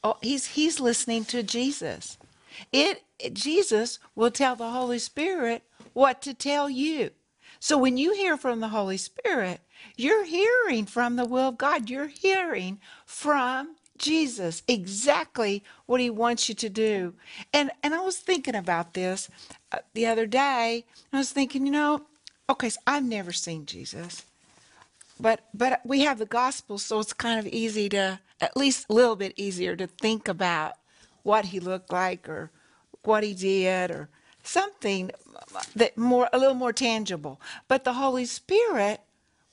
oh, 0.04 0.18
he's, 0.22 0.48
he's 0.48 0.82
listening 0.82 1.24
to 1.26 1.44
Jesus. 1.44 2.18
It, 2.74 3.04
Jesus 3.32 4.00
will 4.16 4.32
tell 4.32 4.58
the 4.58 4.70
Holy 4.70 5.00
Spirit 5.00 5.64
what 5.94 6.22
to 6.24 6.34
tell 6.34 6.70
you. 6.70 7.12
So 7.60 7.78
when 7.78 7.98
you 7.98 8.14
hear 8.14 8.36
from 8.36 8.60
the 8.60 8.70
Holy 8.70 8.98
Spirit, 8.98 9.62
you're 9.96 10.26
hearing 10.26 10.86
from 10.86 11.16
the 11.16 11.26
will 11.26 11.50
of 11.50 11.58
God. 11.58 11.90
You're 11.90 12.08
hearing 12.08 12.80
from 13.06 13.76
Jesus 13.98 14.64
exactly 14.68 15.64
what 15.86 16.02
he 16.02 16.10
wants 16.10 16.50
you 16.50 16.56
to 16.56 16.70
do. 16.70 17.14
And 17.54 17.72
and 17.82 17.94
I 17.94 18.02
was 18.02 18.18
thinking 18.18 18.56
about 18.56 18.94
this 18.94 19.30
uh, 19.72 19.80
the 19.94 20.06
other 20.06 20.26
day. 20.26 20.86
I 21.14 21.18
was 21.18 21.32
thinking, 21.32 21.66
you 21.66 21.72
know, 21.72 22.02
okay, 22.50 22.70
so 22.70 22.80
I've 22.86 23.06
never 23.06 23.32
seen 23.32 23.66
Jesus. 23.66 24.24
But 25.20 25.46
but 25.54 25.82
we 25.86 26.02
have 26.02 26.20
the 26.20 26.26
gospel, 26.26 26.78
so 26.78 27.00
it's 27.00 27.14
kind 27.14 27.40
of 27.40 27.48
easy 27.48 27.88
to 27.90 28.20
at 28.42 28.58
least 28.58 28.88
a 28.90 28.94
little 28.94 29.16
bit 29.16 29.34
easier 29.38 29.76
to 29.78 29.88
think 29.88 30.28
about 30.28 30.74
what 31.24 31.46
he 31.46 31.60
looked 31.60 31.92
like 31.92 32.28
or 32.28 32.52
what 33.04 33.24
he 33.24 33.34
did 33.34 33.92
or 33.92 34.10
something 34.44 35.12
that 35.76 35.98
more 35.98 36.30
a 36.34 36.38
little 36.38 36.54
more 36.54 36.74
tangible. 36.74 37.40
But 37.68 37.84
the 37.84 37.94
Holy 37.94 38.26
Spirit, 38.26 39.02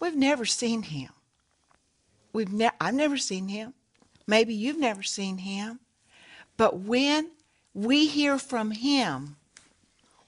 we've 0.02 0.16
never 0.16 0.44
seen 0.44 0.82
him. 0.82 1.10
We've 2.32 2.52
ne- 2.52 2.70
I've 2.80 2.94
never 2.94 3.16
seen 3.16 3.46
him. 3.46 3.72
Maybe 4.26 4.52
you've 4.52 4.78
never 4.78 5.04
seen 5.04 5.38
him. 5.38 5.78
But 6.56 6.80
when 6.80 7.30
we 7.72 8.08
hear 8.08 8.36
from 8.36 8.72
him, 8.72 9.36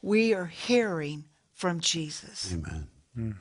we 0.00 0.32
are 0.32 0.46
hearing 0.46 1.24
from 1.54 1.80
Jesus. 1.80 2.54
Amen. 2.54 2.86
Hmm. 3.16 3.32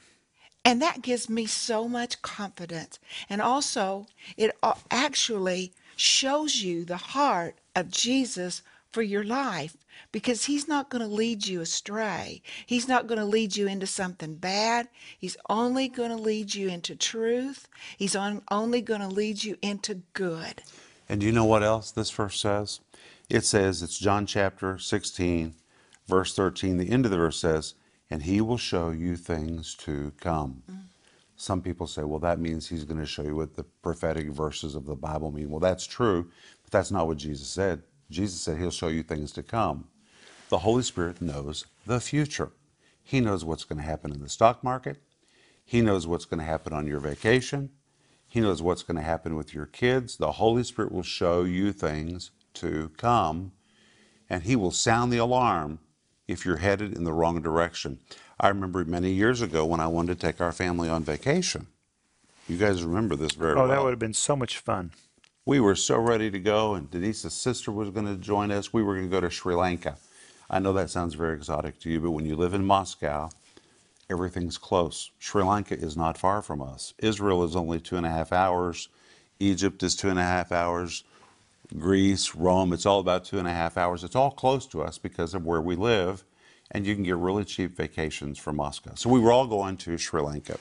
And 0.65 0.81
that 0.81 1.03
gives 1.03 1.29
me 1.29 1.45
so 1.45 1.87
much 1.87 2.23
confidence. 2.23 2.97
And 3.29 3.39
also, 3.39 4.07
it 4.35 4.55
actually 4.89 5.73
shows 5.95 6.63
you 6.63 6.83
the 6.83 6.97
heart 6.97 7.59
of 7.75 7.91
Jesus 7.91 8.63
for 8.91 9.03
your 9.03 9.23
life 9.23 9.77
because 10.11 10.45
he's 10.45 10.67
not 10.67 10.89
going 10.89 11.01
to 11.01 11.07
lead 11.07 11.47
you 11.47 11.61
astray. 11.61 12.41
He's 12.65 12.87
not 12.87 13.07
going 13.07 13.19
to 13.19 13.25
lead 13.25 13.55
you 13.55 13.67
into 13.67 13.87
something 13.87 14.35
bad. 14.35 14.87
He's 15.17 15.37
only 15.49 15.87
going 15.87 16.11
to 16.11 16.17
lead 16.17 16.55
you 16.55 16.69
into 16.69 16.95
truth. 16.95 17.67
He's 17.97 18.15
on, 18.15 18.41
only 18.51 18.81
going 18.81 19.01
to 19.01 19.07
lead 19.07 19.43
you 19.43 19.57
into 19.61 20.01
good. 20.13 20.63
And 21.09 21.19
do 21.19 21.25
you 21.25 21.31
know 21.31 21.45
what 21.45 21.63
else 21.63 21.91
this 21.91 22.11
verse 22.11 22.39
says? 22.39 22.79
It 23.29 23.45
says, 23.45 23.81
it's 23.81 23.97
John 23.97 24.25
chapter 24.25 24.77
16, 24.77 25.53
verse 26.07 26.35
13. 26.35 26.77
The 26.77 26.89
end 26.89 27.05
of 27.05 27.11
the 27.11 27.17
verse 27.17 27.39
says, 27.39 27.73
and 28.09 28.23
he 28.23 28.41
will 28.41 28.57
show 28.57 28.91
you 28.91 29.15
things 29.15 29.73
to 29.75 30.13
come. 30.19 30.63
Mm. 30.69 30.83
Some 31.35 31.61
people 31.61 31.87
say, 31.87 32.03
well, 32.03 32.19
that 32.19 32.39
means 32.39 32.69
he's 32.69 32.85
going 32.85 32.99
to 32.99 33.05
show 33.05 33.23
you 33.23 33.35
what 33.35 33.55
the 33.55 33.63
prophetic 33.81 34.29
verses 34.29 34.75
of 34.75 34.85
the 34.85 34.95
Bible 34.95 35.31
mean. 35.31 35.49
Well, 35.49 35.59
that's 35.59 35.85
true, 35.85 36.29
but 36.63 36.71
that's 36.71 36.91
not 36.91 37.07
what 37.07 37.17
Jesus 37.17 37.47
said. 37.47 37.81
Jesus 38.09 38.41
said 38.41 38.57
he'll 38.57 38.71
show 38.71 38.87
you 38.89 39.03
things 39.03 39.31
to 39.33 39.43
come. 39.43 39.87
The 40.49 40.59
Holy 40.59 40.83
Spirit 40.83 41.21
knows 41.21 41.65
the 41.85 41.99
future. 41.99 42.51
He 43.03 43.19
knows 43.19 43.43
what's 43.43 43.63
going 43.63 43.79
to 43.79 43.85
happen 43.85 44.11
in 44.11 44.21
the 44.21 44.29
stock 44.29 44.63
market. 44.63 44.97
He 45.65 45.81
knows 45.81 46.05
what's 46.07 46.25
going 46.25 46.39
to 46.39 46.45
happen 46.45 46.73
on 46.73 46.87
your 46.87 46.99
vacation. 46.99 47.71
He 48.27 48.39
knows 48.39 48.61
what's 48.61 48.83
going 48.83 48.97
to 48.97 49.03
happen 49.03 49.35
with 49.35 49.53
your 49.53 49.65
kids. 49.65 50.17
The 50.17 50.33
Holy 50.33 50.63
Spirit 50.63 50.91
will 50.91 51.03
show 51.03 51.43
you 51.43 51.71
things 51.71 52.31
to 52.55 52.89
come, 52.97 53.51
and 54.29 54.43
He 54.43 54.55
will 54.55 54.71
sound 54.71 55.11
the 55.11 55.17
alarm 55.17 55.79
if 56.27 56.45
you're 56.45 56.57
headed 56.57 56.95
in 56.95 57.03
the 57.03 57.13
wrong 57.13 57.41
direction. 57.41 57.99
I 58.39 58.47
remember 58.49 58.83
many 58.85 59.11
years 59.11 59.41
ago 59.41 59.65
when 59.65 59.79
I 59.79 59.87
wanted 59.87 60.19
to 60.19 60.27
take 60.27 60.41
our 60.41 60.51
family 60.51 60.89
on 60.89 61.03
vacation. 61.03 61.67
You 62.47 62.57
guys 62.57 62.83
remember 62.83 63.15
this 63.15 63.33
very 63.33 63.53
Oh, 63.53 63.55
well. 63.55 63.65
Oh, 63.65 63.67
that 63.69 63.83
would 63.83 63.89
have 63.91 63.99
been 63.99 64.13
so 64.13 64.35
much 64.35 64.57
fun. 64.57 64.91
We 65.45 65.59
were 65.59 65.75
so 65.75 65.97
ready 65.97 66.31
to 66.31 66.39
go, 66.39 66.73
and 66.73 66.89
Denise's 66.89 67.33
sister 67.33 67.69
was 67.69 67.89
going 67.89 68.05
to 68.05 68.15
join 68.15 68.49
us. 68.49 68.71
We 68.71 68.81
were 68.81 68.95
going 68.95 69.09
to 69.09 69.11
go 69.11 69.19
to 69.19 69.29
Sri 69.29 69.53
Lanka. 69.55 69.97
I 70.49 70.59
know 70.59 70.71
that 70.71 70.89
sounds 70.89 71.15
very 71.15 71.35
exotic 71.35 71.79
to 71.81 71.89
you, 71.89 71.99
but 71.99 72.11
when 72.11 72.25
you 72.25 72.37
live 72.37 72.53
in 72.53 72.63
Moscow, 72.63 73.29
everything's 74.09 74.57
close. 74.57 75.11
Sri 75.19 75.43
Lanka 75.43 75.77
is 75.77 75.97
not 75.97 76.17
far 76.17 76.41
from 76.41 76.61
us. 76.61 76.93
Israel 76.99 77.43
is 77.43 77.57
only 77.57 77.81
two 77.81 77.97
and 77.97 78.05
a 78.05 78.09
half 78.09 78.31
hours. 78.31 78.87
Egypt 79.41 79.83
is 79.83 79.97
two 79.97 80.07
and 80.07 80.17
a 80.17 80.23
half 80.23 80.53
hours. 80.53 81.03
Greece, 81.77 82.35
Rome, 82.35 82.71
it's 82.71 82.85
all 82.85 83.01
about 83.01 83.25
two 83.25 83.37
and 83.37 83.47
a 83.47 83.53
half 83.53 83.77
hours. 83.77 84.05
It's 84.05 84.15
all 84.15 84.31
close 84.31 84.65
to 84.67 84.81
us 84.81 84.97
because 84.97 85.33
of 85.33 85.45
where 85.45 85.61
we 85.61 85.75
live, 85.75 86.23
and 86.71 86.85
you 86.85 86.95
can 86.95 87.03
get 87.03 87.17
really 87.17 87.43
cheap 87.43 87.75
vacations 87.75 88.39
from 88.39 88.55
Moscow. 88.55 88.93
So 88.95 89.09
we 89.09 89.19
were 89.19 89.33
all 89.33 89.47
going 89.47 89.75
to 89.77 89.97
Sri 89.97 90.21
Lanka. 90.21 90.57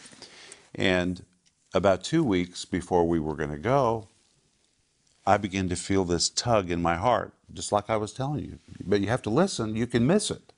And 0.74 1.24
about 1.72 2.02
two 2.02 2.24
weeks 2.24 2.64
before 2.64 3.06
we 3.06 3.20
were 3.20 3.36
going 3.36 3.50
to 3.50 3.58
go, 3.58 4.08
I 5.26 5.36
began 5.36 5.68
to 5.68 5.76
feel 5.76 6.04
this 6.04 6.28
tug 6.28 6.70
in 6.70 6.82
my 6.82 6.96
heart, 6.96 7.32
just 7.52 7.70
like 7.70 7.88
I 7.88 7.96
was 7.96 8.12
telling 8.12 8.44
you. 8.44 8.58
But 8.84 9.00
you 9.00 9.08
have 9.08 9.22
to 9.22 9.30
listen, 9.30 9.76
you 9.76 9.86
can 9.86 10.06
miss 10.06 10.30
it. 10.30 10.52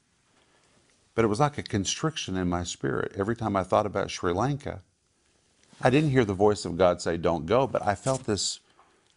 But 1.14 1.24
it 1.24 1.28
was 1.28 1.40
like 1.40 1.58
a 1.58 1.62
constriction 1.62 2.36
in 2.36 2.48
my 2.48 2.64
spirit. 2.64 3.12
Every 3.16 3.36
time 3.36 3.56
I 3.56 3.62
thought 3.62 3.86
about 3.86 4.10
Sri 4.10 4.32
Lanka, 4.32 4.80
I 5.80 5.90
didn't 5.90 6.10
hear 6.10 6.24
the 6.24 6.34
voice 6.34 6.64
of 6.64 6.78
God 6.78 7.00
say, 7.00 7.16
Don't 7.16 7.46
go, 7.46 7.66
but 7.66 7.86
I 7.86 7.94
felt 7.94 8.24
this 8.24 8.60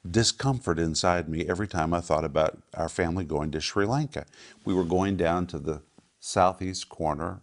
discomfort 0.09 0.79
inside 0.79 1.27
me 1.27 1.47
every 1.47 1.67
time 1.67 1.93
I 1.93 2.01
thought 2.01 2.23
about 2.23 2.57
our 2.73 2.89
family 2.89 3.25
going 3.25 3.51
to 3.51 3.61
Sri 3.61 3.85
Lanka. 3.85 4.25
We 4.63 4.73
were 4.73 4.83
going 4.83 5.17
down 5.17 5.47
to 5.47 5.59
the 5.59 5.81
southeast 6.19 6.89
corner. 6.89 7.41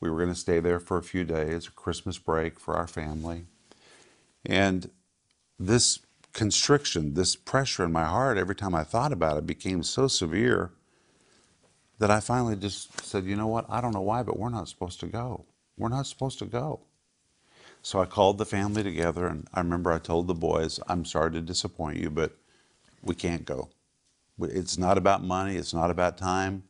We 0.00 0.10
were 0.10 0.16
going 0.16 0.32
to 0.32 0.38
stay 0.38 0.60
there 0.60 0.80
for 0.80 0.98
a 0.98 1.02
few 1.02 1.24
days, 1.24 1.68
a 1.68 1.70
Christmas 1.70 2.18
break 2.18 2.58
for 2.58 2.74
our 2.74 2.86
family. 2.86 3.44
And 4.44 4.90
this 5.58 6.00
constriction, 6.32 7.14
this 7.14 7.36
pressure 7.36 7.84
in 7.84 7.92
my 7.92 8.04
heart, 8.04 8.38
every 8.38 8.54
time 8.54 8.74
I 8.74 8.84
thought 8.84 9.12
about 9.12 9.36
it, 9.36 9.46
became 9.46 9.82
so 9.82 10.08
severe 10.08 10.70
that 11.98 12.10
I 12.10 12.20
finally 12.20 12.56
just 12.56 13.04
said, 13.04 13.24
you 13.24 13.36
know 13.36 13.46
what? 13.46 13.66
I 13.68 13.80
don't 13.80 13.92
know 13.92 14.00
why, 14.00 14.22
but 14.22 14.38
we're 14.38 14.48
not 14.48 14.68
supposed 14.68 15.00
to 15.00 15.06
go. 15.06 15.44
We're 15.76 15.88
not 15.88 16.06
supposed 16.06 16.38
to 16.38 16.46
go. 16.46 16.80
So 17.82 18.00
I 18.00 18.06
called 18.06 18.38
the 18.38 18.46
family 18.46 18.82
together, 18.82 19.26
and 19.26 19.48
I 19.54 19.60
remember 19.60 19.92
I 19.92 19.98
told 19.98 20.26
the 20.26 20.34
boys, 20.34 20.80
I'm 20.88 21.04
sorry 21.04 21.32
to 21.32 21.40
disappoint 21.40 21.98
you, 21.98 22.10
but 22.10 22.36
we 23.02 23.14
can't 23.14 23.44
go. 23.44 23.70
It's 24.38 24.78
not 24.78 24.98
about 24.98 25.22
money, 25.22 25.56
it's 25.56 25.74
not 25.74 25.90
about 25.90 26.18
time. 26.18 26.64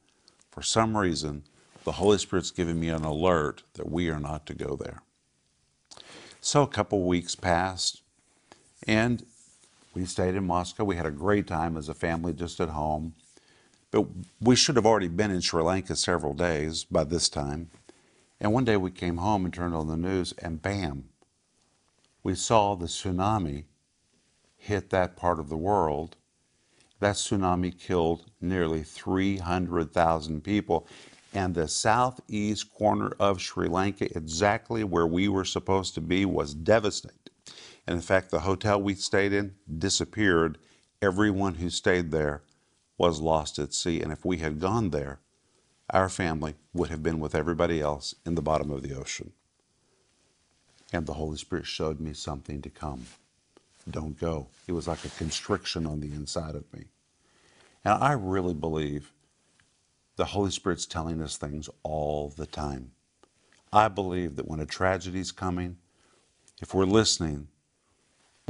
For 0.50 0.62
some 0.62 0.96
reason, 0.96 1.44
the 1.84 1.92
Holy 1.92 2.18
Spirit's 2.18 2.50
given 2.50 2.78
me 2.78 2.88
an 2.88 3.04
alert 3.04 3.62
that 3.74 3.90
we 3.90 4.08
are 4.08 4.20
not 4.20 4.46
to 4.46 4.54
go 4.54 4.76
there. 4.76 5.02
So 6.40 6.62
a 6.62 6.68
couple 6.68 7.02
weeks 7.02 7.34
passed, 7.34 8.02
and 8.86 9.24
we 9.94 10.04
stayed 10.04 10.34
in 10.34 10.46
Moscow. 10.46 10.84
We 10.84 10.96
had 10.96 11.06
a 11.06 11.10
great 11.10 11.46
time 11.46 11.76
as 11.76 11.88
a 11.88 11.94
family 11.94 12.32
just 12.32 12.60
at 12.60 12.68
home. 12.70 13.14
But 13.90 14.06
we 14.40 14.54
should 14.54 14.76
have 14.76 14.86
already 14.86 15.08
been 15.08 15.30
in 15.30 15.40
Sri 15.40 15.62
Lanka 15.62 15.96
several 15.96 16.32
days 16.32 16.84
by 16.84 17.04
this 17.04 17.28
time. 17.28 17.70
And 18.40 18.52
one 18.52 18.64
day 18.64 18.76
we 18.76 18.90
came 18.90 19.18
home 19.18 19.44
and 19.44 19.52
turned 19.52 19.74
on 19.74 19.88
the 19.88 19.96
news, 19.96 20.32
and 20.38 20.62
bam, 20.62 21.08
we 22.22 22.34
saw 22.34 22.74
the 22.74 22.86
tsunami 22.86 23.64
hit 24.56 24.90
that 24.90 25.16
part 25.16 25.38
of 25.38 25.48
the 25.48 25.56
world. 25.56 26.16
That 27.00 27.16
tsunami 27.16 27.78
killed 27.78 28.24
nearly 28.40 28.82
300,000 28.82 30.42
people. 30.42 30.86
And 31.32 31.54
the 31.54 31.68
southeast 31.68 32.72
corner 32.72 33.12
of 33.20 33.40
Sri 33.40 33.68
Lanka, 33.68 34.06
exactly 34.16 34.84
where 34.84 35.06
we 35.06 35.28
were 35.28 35.44
supposed 35.44 35.94
to 35.94 36.00
be, 36.00 36.24
was 36.24 36.54
devastated. 36.54 37.19
And 37.90 37.96
in 37.96 38.02
fact, 38.02 38.30
the 38.30 38.42
hotel 38.42 38.80
we 38.80 38.94
stayed 38.94 39.32
in 39.32 39.56
disappeared. 39.68 40.58
Everyone 41.02 41.56
who 41.56 41.68
stayed 41.68 42.12
there 42.12 42.44
was 42.96 43.20
lost 43.20 43.58
at 43.58 43.74
sea. 43.74 44.00
And 44.00 44.12
if 44.12 44.24
we 44.24 44.36
had 44.36 44.60
gone 44.60 44.90
there, 44.90 45.18
our 45.92 46.08
family 46.08 46.54
would 46.72 46.88
have 46.90 47.02
been 47.02 47.18
with 47.18 47.34
everybody 47.34 47.80
else 47.80 48.14
in 48.24 48.36
the 48.36 48.42
bottom 48.42 48.70
of 48.70 48.82
the 48.82 48.94
ocean. 48.94 49.32
And 50.92 51.04
the 51.04 51.14
Holy 51.14 51.36
Spirit 51.36 51.66
showed 51.66 51.98
me 51.98 52.12
something 52.12 52.62
to 52.62 52.70
come. 52.70 53.06
Don't 53.90 54.16
go. 54.20 54.46
It 54.68 54.72
was 54.72 54.86
like 54.86 55.04
a 55.04 55.08
constriction 55.08 55.84
on 55.84 55.98
the 55.98 56.12
inside 56.12 56.54
of 56.54 56.72
me. 56.72 56.84
And 57.84 57.94
I 57.94 58.12
really 58.12 58.54
believe 58.54 59.10
the 60.14 60.26
Holy 60.26 60.52
Spirit's 60.52 60.86
telling 60.86 61.20
us 61.20 61.36
things 61.36 61.68
all 61.82 62.28
the 62.28 62.46
time. 62.46 62.92
I 63.72 63.88
believe 63.88 64.36
that 64.36 64.46
when 64.46 64.60
a 64.60 64.64
tragedy's 64.64 65.32
coming, 65.32 65.78
if 66.62 66.72
we're 66.72 66.84
listening, 66.84 67.48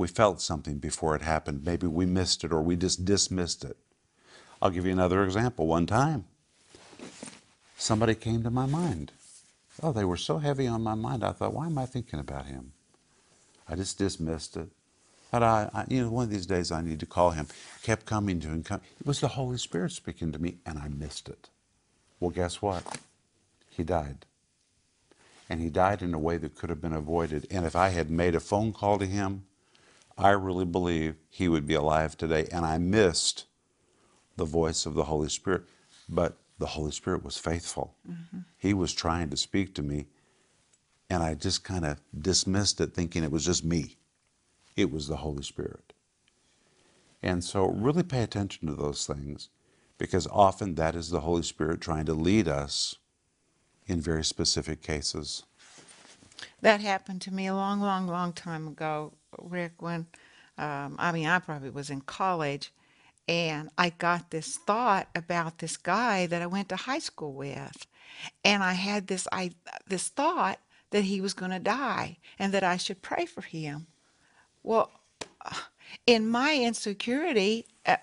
we 0.01 0.09
felt 0.09 0.41
something 0.41 0.79
before 0.79 1.15
it 1.15 1.21
happened. 1.21 1.63
Maybe 1.63 1.87
we 1.87 2.07
missed 2.07 2.43
it 2.43 2.53
or 2.53 2.63
we 2.63 2.75
just 2.75 3.05
dismissed 3.05 3.65
it. 3.65 3.77
I'll 4.63 4.71
give 4.71 4.87
you 4.87 4.93
another 4.93 5.23
example. 5.23 5.67
One 5.67 5.87
time, 5.87 6.25
somebody 7.77 8.15
came 8.15 8.43
to 8.43 8.51
my 8.51 8.65
mind. 8.65 9.13
Oh, 9.83 9.93
they 9.93 10.07
were 10.07 10.17
so 10.17 10.39
heavy 10.39 10.67
on 10.67 10.83
my 10.83 10.95
mind. 10.95 11.23
I 11.23 11.33
thought, 11.33 11.53
why 11.53 11.67
am 11.67 11.77
I 11.77 11.85
thinking 11.85 12.19
about 12.19 12.47
him? 12.47 12.73
I 13.69 13.77
just 13.77 13.99
dismissed 13.99 14.57
it. 14.57 14.71
But 15.31 15.43
I, 15.43 15.69
I, 15.75 15.85
you 15.89 16.03
know, 16.03 16.11
one 16.11 16.25
of 16.25 16.31
these 16.31 16.47
days 16.47 16.73
I 16.73 16.81
need 16.81 17.01
to 17.01 17.07
call 17.07 17.33
him. 17.33 17.49
Kept 17.83 18.07
coming 18.07 18.41
to 18.41 18.49
him. 18.49 18.63
Come. 18.63 18.81
It 18.99 19.07
was 19.07 19.21
the 19.21 19.29
Holy 19.29 19.59
Spirit 19.59 19.93
speaking 19.93 20.33
to 20.33 20.39
me, 20.39 20.57
and 20.65 20.79
I 20.79 20.89
missed 20.89 21.29
it. 21.29 21.51
Well, 22.19 22.31
guess 22.31 22.63
what? 22.63 22.99
He 23.69 23.85
died. 23.85 24.25
And 25.51 25.61
he 25.61 25.69
died 25.69 26.01
in 26.01 26.15
a 26.15 26.19
way 26.19 26.39
that 26.39 26.57
could 26.57 26.71
have 26.71 26.81
been 26.81 26.95
avoided. 26.95 27.47
And 27.51 27.67
if 27.67 27.77
I 27.77 27.91
had 27.91 28.11
made 28.11 28.35
a 28.35 28.41
phone 28.41 28.73
call 28.73 28.99
to 28.99 29.07
him, 29.07 29.45
I 30.21 30.31
really 30.31 30.65
believe 30.65 31.17
he 31.29 31.49
would 31.49 31.67
be 31.67 31.75
alive 31.75 32.17
today. 32.17 32.47
And 32.53 32.65
I 32.65 32.79
missed 32.79 33.47
the 34.37 34.45
voice 34.45 34.87
of 34.87 34.95
the 34.95 35.05
Holy 35.05 35.29
Spirit. 35.29 35.65
But 36.09 36.37
the 36.59 36.67
Holy 36.67 36.93
Spirit 36.93 37.25
was 37.25 37.39
faithful. 37.39 37.95
Mm-hmm. 38.09 38.41
He 38.57 38.75
was 38.75 38.93
trying 38.93 39.31
to 39.31 39.37
speak 39.37 39.75
to 39.75 39.83
me. 39.83 40.07
And 41.09 41.23
I 41.23 41.35
just 41.35 41.65
kind 41.65 41.85
of 41.85 42.01
dismissed 42.17 42.81
it, 42.81 42.95
thinking 42.95 43.25
it 43.25 43.33
was 43.33 43.45
just 43.45 43.65
me. 43.65 43.97
It 44.77 44.93
was 44.93 45.09
the 45.09 45.17
Holy 45.17 45.43
Spirit. 45.43 45.93
And 47.23 47.43
so, 47.43 47.67
really 47.67 48.03
pay 48.03 48.23
attention 48.23 48.69
to 48.69 48.75
those 48.75 49.07
things 49.07 49.51
because 49.99 50.27
often 50.29 50.77
that 50.77 50.95
is 50.95 51.11
the 51.11 51.21
Holy 51.21 51.43
Spirit 51.43 51.81
trying 51.81 52.07
to 52.07 52.15
lead 52.15 52.49
us 52.49 52.95
in 53.87 54.01
very 54.01 54.25
specific 54.25 54.81
cases. 54.81 55.43
That 56.63 56.81
happened 56.81 57.21
to 57.23 57.35
me 57.35 57.47
a 57.47 57.55
long, 57.55 57.81
long, 57.81 58.07
long 58.07 58.33
time 58.33 58.67
ago, 58.69 59.13
Rick, 59.39 59.81
when 59.81 60.07
um, 60.59 60.97
I 60.99 61.13
mean, 61.13 61.27
I 61.27 61.39
probably 61.39 61.71
was 61.71 61.91
in 61.91 62.03
college 62.03 62.73
and 63.27 63.71
I 63.79 63.91
got 63.91 64.31
this 64.31 64.59
thought 64.59 65.09
about 65.15 65.59
this 65.59 65.77
guy 65.77 66.27
that 66.27 66.43
I 66.43 66.47
went 66.47 66.69
to 66.69 66.77
high 66.77 66.99
school 66.99 67.33
with. 67.33 67.87
And 68.45 68.63
I 68.63 68.75
had 68.75 69.07
this 69.07 69.27
I 69.33 69.53
this 69.87 70.09
thought 70.09 70.59
that 70.91 71.05
he 71.05 71.21
was 71.21 71.33
going 71.33 71.53
to 71.53 71.59
die 71.59 72.19
and 72.39 72.53
that 72.53 72.65
I 72.65 72.77
should 72.77 73.03
pray 73.03 73.25
for 73.25 73.43
him. 73.43 73.87
Well, 74.63 74.91
in 76.07 76.29
my 76.29 76.57
insecurity 76.57 77.67
uh, 77.87 77.97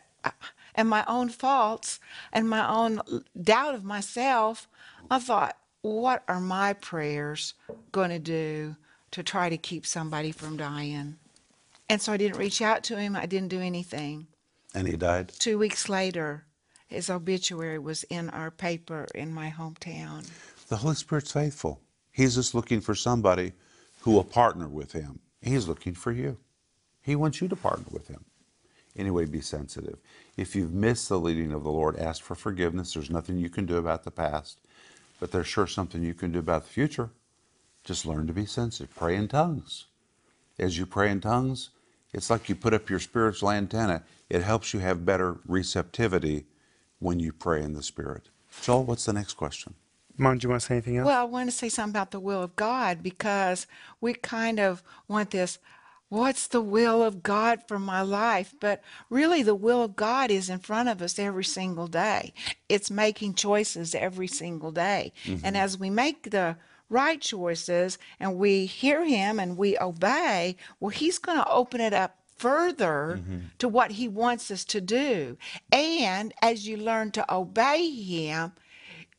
and 0.73 0.89
my 0.89 1.03
own 1.07 1.29
faults 1.29 1.99
and 2.31 2.49
my 2.49 2.67
own 2.67 3.01
doubt 3.39 3.75
of 3.75 3.83
myself, 3.83 4.67
I 5.11 5.19
thought, 5.19 5.57
what 5.81 6.23
are 6.27 6.39
my 6.39 6.73
prayers 6.73 7.53
going 7.91 8.09
to 8.09 8.19
do 8.19 8.75
to 9.17 9.23
try 9.23 9.49
to 9.49 9.57
keep 9.57 9.83
somebody 9.83 10.31
from 10.31 10.57
dying? 10.57 11.15
And 11.89 11.99
so 11.99 12.13
I 12.13 12.17
didn't 12.17 12.37
reach 12.37 12.61
out 12.61 12.83
to 12.83 12.97
him. 12.99 13.15
I 13.15 13.25
didn't 13.25 13.47
do 13.47 13.59
anything. 13.59 14.27
And 14.75 14.87
he 14.87 14.95
died. 14.95 15.31
Two 15.39 15.57
weeks 15.57 15.89
later, 15.89 16.45
his 16.87 17.09
obituary 17.09 17.79
was 17.79 18.03
in 18.03 18.29
our 18.29 18.51
paper 18.51 19.07
in 19.15 19.33
my 19.33 19.49
hometown. 19.49 20.29
The 20.69 20.75
Holy 20.75 20.93
Spirit's 20.93 21.31
faithful. 21.31 21.81
He's 22.11 22.35
just 22.35 22.53
looking 22.53 22.79
for 22.79 22.93
somebody 22.93 23.53
who 24.01 24.11
will 24.11 24.23
partner 24.23 24.67
with 24.67 24.91
him. 24.91 25.17
He's 25.41 25.67
looking 25.67 25.95
for 25.95 26.11
you. 26.11 26.37
He 27.01 27.15
wants 27.15 27.41
you 27.41 27.47
to 27.47 27.55
partner 27.55 27.87
with 27.89 28.07
him. 28.07 28.23
Anyway, 28.95 29.25
be 29.25 29.41
sensitive. 29.41 29.97
If 30.35 30.55
you've 30.55 30.73
missed 30.73 31.09
the 31.09 31.19
leading 31.19 31.53
of 31.53 31.63
the 31.63 31.71
Lord, 31.71 31.97
ask 31.97 32.21
for 32.21 32.35
forgiveness. 32.35 32.93
There's 32.93 33.09
nothing 33.09 33.37
you 33.37 33.49
can 33.49 33.65
do 33.65 33.77
about 33.77 34.03
the 34.03 34.11
past, 34.11 34.59
but 35.19 35.31
there's 35.31 35.47
sure 35.47 35.65
something 35.65 36.03
you 36.03 36.13
can 36.13 36.31
do 36.31 36.37
about 36.39 36.65
the 36.65 36.69
future. 36.69 37.09
Just 37.87 38.05
learn 38.05 38.27
to 38.27 38.33
be 38.33 38.45
sensitive. 38.45 38.93
Pray 38.93 39.15
in 39.15 39.29
tongues. 39.29 39.85
As 40.59 40.77
you 40.77 40.85
pray 40.85 41.09
in 41.09 41.21
tongues, 41.21 41.69
it's 42.13 42.29
like 42.29 42.49
you 42.49 42.55
put 42.55 42.73
up 42.73 42.89
your 42.89 42.99
spiritual 42.99 43.49
antenna. 43.49 44.03
It 44.29 44.41
helps 44.43 44.73
you 44.73 44.81
have 44.81 45.05
better 45.05 45.37
receptivity 45.47 46.47
when 46.99 47.21
you 47.21 47.31
pray 47.31 47.63
in 47.63 47.71
the 47.71 47.81
Spirit. 47.81 48.27
Joel, 48.61 48.83
what's 48.83 49.05
the 49.05 49.13
next 49.13 49.35
question? 49.35 49.75
Mom, 50.17 50.37
do 50.37 50.45
you 50.45 50.49
want 50.49 50.63
to 50.63 50.67
say 50.67 50.73
anything 50.73 50.97
else? 50.97 51.05
Well, 51.05 51.21
I 51.21 51.23
want 51.23 51.49
to 51.49 51.55
say 51.55 51.69
something 51.69 51.93
about 51.93 52.11
the 52.11 52.19
will 52.19 52.43
of 52.43 52.57
God 52.57 53.01
because 53.01 53.67
we 54.01 54.13
kind 54.15 54.59
of 54.59 54.83
want 55.07 55.31
this 55.31 55.57
what's 56.09 56.47
the 56.47 56.61
will 56.61 57.03
of 57.03 57.23
God 57.23 57.61
for 57.67 57.79
my 57.79 58.01
life? 58.01 58.53
But 58.59 58.81
really, 59.09 59.43
the 59.43 59.55
will 59.55 59.83
of 59.83 59.95
God 59.95 60.31
is 60.31 60.49
in 60.49 60.59
front 60.59 60.89
of 60.89 61.01
us 61.01 61.19
every 61.19 61.43
single 61.43 61.87
day. 61.87 62.33
It's 62.69 62.91
making 62.91 63.35
choices 63.35 63.95
every 63.95 64.27
single 64.27 64.71
day. 64.71 65.13
And 65.25 65.41
mm-hmm. 65.41 65.55
as 65.55 65.77
we 65.77 65.89
make 65.89 66.31
the 66.31 66.57
right 66.89 67.19
choices 67.19 67.97
and 68.19 68.37
we 68.37 68.65
hear 68.65 69.05
Him 69.05 69.39
and 69.39 69.57
we 69.57 69.77
obey, 69.79 70.55
well, 70.79 70.89
He's 70.89 71.19
going 71.19 71.37
to 71.37 71.49
open 71.49 71.81
it 71.81 71.93
up 71.93 72.17
further 72.37 73.19
mm-hmm. 73.19 73.39
to 73.59 73.67
what 73.67 73.91
He 73.91 74.07
wants 74.07 74.51
us 74.51 74.63
to 74.65 74.81
do. 74.81 75.37
And 75.71 76.33
as 76.41 76.67
you 76.67 76.77
learn 76.77 77.11
to 77.11 77.33
obey 77.33 77.89
Him, 77.89 78.53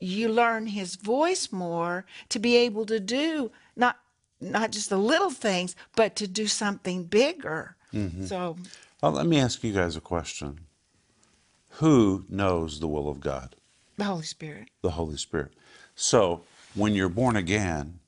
you 0.00 0.28
learn 0.28 0.66
his 0.66 0.96
voice 0.96 1.50
more 1.50 2.04
to 2.28 2.38
be 2.38 2.56
able 2.56 2.87
to 2.87 3.00
do 3.00 3.50
not 3.76 3.98
not 4.40 4.70
just 4.70 4.90
the 4.90 4.96
little 4.98 5.30
things 5.30 5.75
but 5.96 6.14
to 6.16 6.28
do 6.28 6.46
something 6.46 7.04
bigger 7.04 7.76
mm-hmm. 7.92 8.25
so 8.25 8.56
Well, 9.02 9.12
let 9.12 9.26
me 9.26 9.40
ask 9.40 9.62
you 9.64 9.72
guys 9.72 9.96
a 9.96 10.00
question. 10.00 10.60
Who 11.72 12.25
knows 12.28 12.80
the 12.80 12.88
will 12.88 13.08
of 13.08 13.20
God? 13.20 13.56
the 13.96 14.04
holy 14.04 14.25
spirit 14.25 14.68
The 14.82 14.90
Holy 14.90 15.16
Spirit. 15.16 15.52
So, 15.94 16.44
when 16.75 16.94
you're 16.94 17.08
born 17.08 17.37
again, 17.37 18.00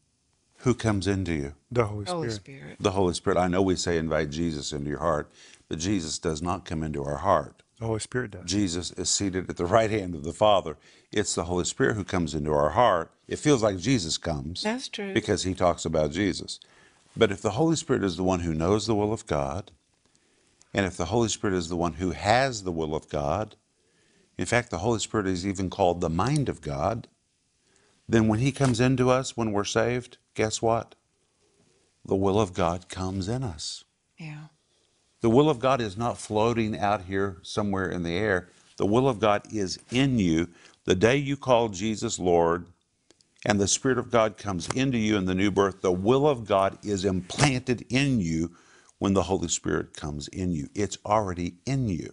who 0.59 0.75
comes 0.75 1.07
into 1.07 1.33
you? 1.33 1.55
the 1.71 1.87
Holy 1.87 2.05
holy 2.05 2.31
Spirit. 2.31 2.59
spirit 2.59 2.76
The 2.81 2.90
Holy 2.93 3.14
Spirit. 3.14 3.38
I 3.38 3.49
know 3.49 3.62
we 3.62 3.76
say 3.76 3.97
invite 3.97 4.31
Jesus 4.31 4.73
into 4.73 4.90
your 4.90 4.99
heart, 4.99 5.31
but 5.69 5.79
Jesus 5.79 6.19
does 6.19 6.43
not 6.43 6.64
come 6.64 6.83
into 6.83 7.05
our 7.05 7.19
heart. 7.19 7.62
The 7.79 7.87
Holy 7.87 8.00
Spirit 8.00 8.33
does. 8.33 8.45
Jesus 8.45 8.90
is 8.93 9.09
seated 9.09 9.49
at 9.49 9.57
the 9.57 9.64
right 9.64 9.90
hand 9.90 10.14
of 10.14 10.25
the 10.25 10.33
Father. 10.33 10.76
It's 11.12 11.35
the 11.35 11.45
Holy 11.45 11.64
Spirit 11.64 11.97
who 11.97 12.05
comes 12.05 12.35
into 12.35 12.52
our 12.52 12.71
heart. 12.71 13.11
It 13.26 13.38
feels 13.38 13.62
like 13.62 13.79
Jesus 13.79 14.19
comes. 14.19 14.62
That's 14.62 14.88
true. 14.88 15.14
Because 15.14 15.45
he 15.45 15.55
talks 15.55 15.85
about 15.85 16.12
Jesus. 16.12 16.61
But 17.17 17.33
if 17.33 17.40
the 17.40 17.52
Holy 17.52 17.76
Spirit 17.76 18.05
is 18.05 18.17
the 18.17 18.25
one 18.25 18.40
who 18.40 18.55
knows 18.55 18.87
the 18.87 18.95
will 18.95 19.12
of 19.12 19.26
God, 19.26 19.71
and 20.75 20.85
if 20.85 20.97
the 20.97 21.07
Holy 21.07 21.29
Spirit 21.29 21.57
is 21.57 21.69
the 21.69 21.76
one 21.76 21.95
who 21.95 22.11
has 22.11 22.62
the 22.62 22.73
will 22.73 22.95
of 22.95 23.09
God, 23.09 23.57
in 24.37 24.47
fact, 24.47 24.71
the 24.71 24.79
Holy 24.79 25.00
Spirit 25.00 25.26
is 25.26 25.47
even 25.47 25.69
called 25.69 26.00
the 26.00 26.09
mind 26.09 26.49
of 26.49 26.61
God, 26.61 27.09
then 28.12 28.29
when 28.29 28.40
he 28.40 28.52
comes 28.52 28.81
into 28.81 29.11
us 29.11 29.37
when 29.37 29.52
we're 29.52 29.64
saved, 29.64 30.19
guess 30.35 30.62
what? 30.62 30.95
The 32.05 32.17
will 32.17 32.40
of 32.40 32.55
God 32.55 32.88
comes 32.88 33.29
in 33.29 33.43
us. 33.43 33.85
yeah 34.19 34.47
The 35.21 35.31
will 35.31 35.50
of 35.50 35.61
God 35.61 35.81
is 35.81 35.97
not 35.97 36.19
floating 36.19 36.79
out 36.79 37.02
here 37.05 37.38
somewhere 37.43 37.90
in 37.90 38.02
the 38.02 38.17
air. 38.17 38.49
The 38.79 38.87
will 38.87 39.09
of 39.09 39.21
God 39.21 39.43
is 39.52 39.79
in 39.93 40.19
you. 40.19 40.49
The 40.85 40.95
day 40.95 41.17
you 41.17 41.37
call 41.37 41.69
Jesus 41.69 42.19
Lord 42.19 42.67
and 43.47 43.61
the 43.61 43.69
Spirit 43.69 43.99
of 43.99 44.11
God 44.11 44.38
comes 44.38 44.69
into 44.69 44.99
you 44.99 45.17
in 45.17 45.26
the 45.26 45.35
new 45.35 45.50
birth, 45.50 45.83
the 45.83 45.93
will 45.93 46.29
of 46.29 46.47
God 46.47 46.79
is 46.85 47.05
implanted 47.05 47.87
in 47.90 48.21
you 48.21 48.52
when 48.99 49.14
the 49.14 49.25
Holy 49.25 49.49
Spirit 49.49 49.95
comes 49.97 50.29
in 50.29 50.52
you. 50.52 50.69
It's 50.75 50.99
already 51.07 51.55
in 51.67 51.88
you. 51.88 52.12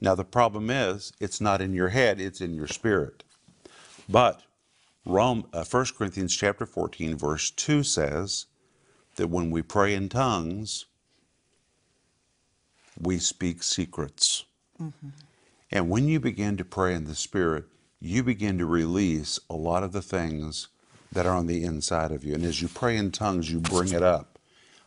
Now, 0.00 0.14
the 0.14 0.24
problem 0.24 0.70
is, 0.70 1.12
it's 1.20 1.40
not 1.40 1.62
in 1.62 1.72
your 1.74 1.88
head, 1.88 2.20
it's 2.20 2.40
in 2.40 2.54
your 2.54 2.66
spirit. 2.68 3.24
But 4.08 4.42
Rome, 5.06 5.46
uh, 5.52 5.64
1 5.64 5.86
Corinthians 5.96 6.34
chapter 6.34 6.66
14, 6.66 7.16
verse 7.16 7.50
2 7.52 7.84
says 7.84 8.46
that 9.14 9.28
when 9.28 9.50
we 9.52 9.62
pray 9.62 9.94
in 9.94 10.08
tongues, 10.08 10.86
we 13.00 13.18
speak 13.18 13.62
secrets. 13.62 14.44
And 15.70 15.88
when 15.88 16.08
you 16.08 16.18
begin 16.18 16.56
to 16.56 16.64
pray 16.64 16.94
in 16.94 17.04
the 17.04 17.14
Spirit, 17.14 17.64
you 18.00 18.22
begin 18.24 18.58
to 18.58 18.66
release 18.66 19.38
a 19.48 19.54
lot 19.54 19.84
of 19.84 19.92
the 19.92 20.02
things 20.02 20.68
that 21.12 21.24
are 21.24 21.34
on 21.34 21.46
the 21.46 21.64
inside 21.64 22.10
of 22.10 22.24
you. 22.24 22.34
And 22.34 22.44
as 22.44 22.60
you 22.60 22.68
pray 22.68 22.96
in 22.96 23.12
tongues, 23.12 23.50
you 23.50 23.60
bring 23.60 23.92
it 23.92 24.02
up. 24.02 24.35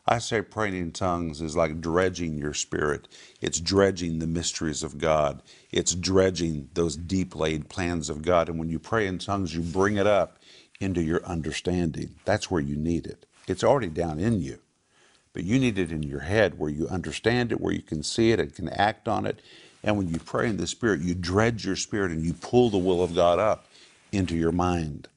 I 0.09 0.19
say 0.19 0.41
praying 0.41 0.75
in 0.75 0.93
tongues 0.93 1.41
is 1.41 1.55
like 1.57 1.81
dredging 1.81 2.37
your 2.37 2.55
spirit. 2.55 3.07
It's 3.41 3.61
dredging 3.61 4.19
the 4.19 4.27
mysteries 4.27 4.83
of 4.83 4.99
God. 4.99 5.43
It's 5.71 5.95
dredging 5.95 6.69
those 6.75 6.97
deep 6.97 7.35
laid 7.35 7.69
plans 7.69 8.09
of 8.09 8.23
God. 8.23 8.49
And 8.49 8.59
when 8.59 8.69
you 8.69 8.79
pray 8.79 9.07
in 9.07 9.19
tongues, 9.19 9.55
you 9.55 9.61
bring 9.61 9.97
it 9.97 10.07
up 10.07 10.39
into 10.81 11.03
your 11.03 11.25
understanding. 11.25 12.15
That's 12.25 12.51
where 12.51 12.61
you 12.61 12.77
need 12.77 13.07
it. 13.07 13.27
It's 13.47 13.63
already 13.63 13.89
down 13.89 14.19
in 14.19 14.41
you 14.41 14.59
but 15.33 15.43
you 15.45 15.59
need 15.59 15.79
it 15.79 15.91
in 15.91 16.03
your 16.03 16.21
head 16.21 16.59
where 16.59 16.71
you 16.71 16.87
understand 16.89 17.51
it, 17.51 17.61
where 17.61 17.73
you 17.73 17.81
can 17.81 18.03
see 18.03 18.31
it 18.31 18.39
and 18.39 18.53
can 18.53 18.69
act 18.69 19.07
on 19.07 19.25
it. 19.25 19.41
And 19.83 19.97
when 19.97 20.09
you 20.09 20.19
pray 20.19 20.49
in 20.49 20.57
the 20.57 20.67
Spirit, 20.67 21.01
you 21.01 21.15
dredge 21.15 21.65
your 21.65 21.77
spirit 21.77 22.11
and 22.11 22.23
you 22.23 22.33
pull 22.33 22.69
the 22.69 22.77
will 22.77 23.03
of 23.03 23.15
God 23.15 23.39
up 23.39 23.65
into 24.11 24.35
your 24.35 24.51
mind. 24.51 25.07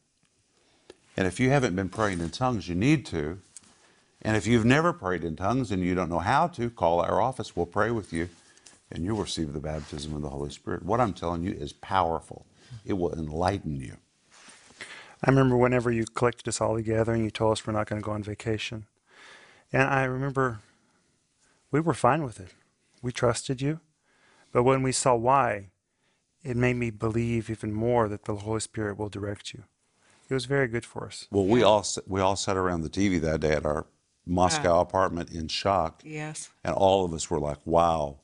And 1.16 1.26
if 1.26 1.40
you 1.40 1.50
haven't 1.50 1.76
been 1.76 1.88
praying 1.88 2.20
in 2.20 2.30
tongues, 2.30 2.68
you 2.68 2.74
need 2.76 3.04
to. 3.06 3.40
And 4.22 4.36
if 4.36 4.46
you've 4.46 4.64
never 4.64 4.92
prayed 4.92 5.24
in 5.24 5.34
tongues 5.36 5.72
and 5.72 5.82
you 5.82 5.94
don't 5.94 6.08
know 6.08 6.20
how 6.20 6.46
to, 6.48 6.70
call 6.70 7.00
our 7.00 7.20
office. 7.20 7.56
We'll 7.56 7.66
pray 7.66 7.90
with 7.90 8.12
you 8.12 8.28
and 8.90 9.04
you'll 9.04 9.16
receive 9.16 9.52
the 9.52 9.60
baptism 9.60 10.14
of 10.14 10.22
the 10.22 10.28
Holy 10.28 10.50
Spirit. 10.50 10.84
What 10.84 11.00
I'm 11.00 11.12
telling 11.12 11.42
you 11.42 11.52
is 11.52 11.72
powerful, 11.72 12.46
it 12.86 12.92
will 12.92 13.12
enlighten 13.12 13.80
you. 13.80 13.96
I 15.24 15.30
remember 15.30 15.56
whenever 15.56 15.90
you 15.90 16.04
collected 16.04 16.48
us 16.48 16.60
all 16.60 16.76
together 16.76 17.12
and 17.12 17.24
you 17.24 17.30
told 17.30 17.52
us 17.52 17.66
we're 17.66 17.72
not 17.72 17.88
going 17.88 18.00
to 18.00 18.06
go 18.06 18.12
on 18.12 18.22
vacation. 18.22 18.86
And 19.72 19.82
I 19.82 20.04
remember 20.04 20.60
we 21.70 21.80
were 21.80 21.94
fine 21.94 22.22
with 22.22 22.38
it. 22.38 22.50
We 23.02 23.12
trusted 23.12 23.60
you. 23.60 23.80
But 24.52 24.64
when 24.64 24.82
we 24.82 24.92
saw 24.92 25.14
why, 25.14 25.70
it 26.44 26.56
made 26.56 26.76
me 26.76 26.90
believe 26.90 27.48
even 27.48 27.72
more 27.72 28.08
that 28.08 28.24
the 28.24 28.36
Holy 28.36 28.60
Spirit 28.60 28.98
will 28.98 29.08
direct 29.08 29.54
you. 29.54 29.64
It 30.28 30.34
was 30.34 30.44
very 30.44 30.68
good 30.68 30.84
for 30.84 31.06
us. 31.06 31.26
Well, 31.30 31.46
we 31.46 31.62
all 31.62 31.84
we 32.06 32.20
all 32.20 32.36
sat 32.36 32.56
around 32.56 32.82
the 32.82 32.88
TV 32.88 33.20
that 33.20 33.40
day 33.40 33.52
at 33.52 33.66
our 33.66 33.86
Moscow 34.26 34.78
ah. 34.78 34.80
apartment 34.80 35.30
in 35.30 35.48
shock. 35.48 36.02
yes 36.04 36.50
And 36.64 36.74
all 36.74 37.04
of 37.04 37.12
us 37.12 37.30
were 37.30 37.40
like, 37.40 37.58
wow. 37.64 38.18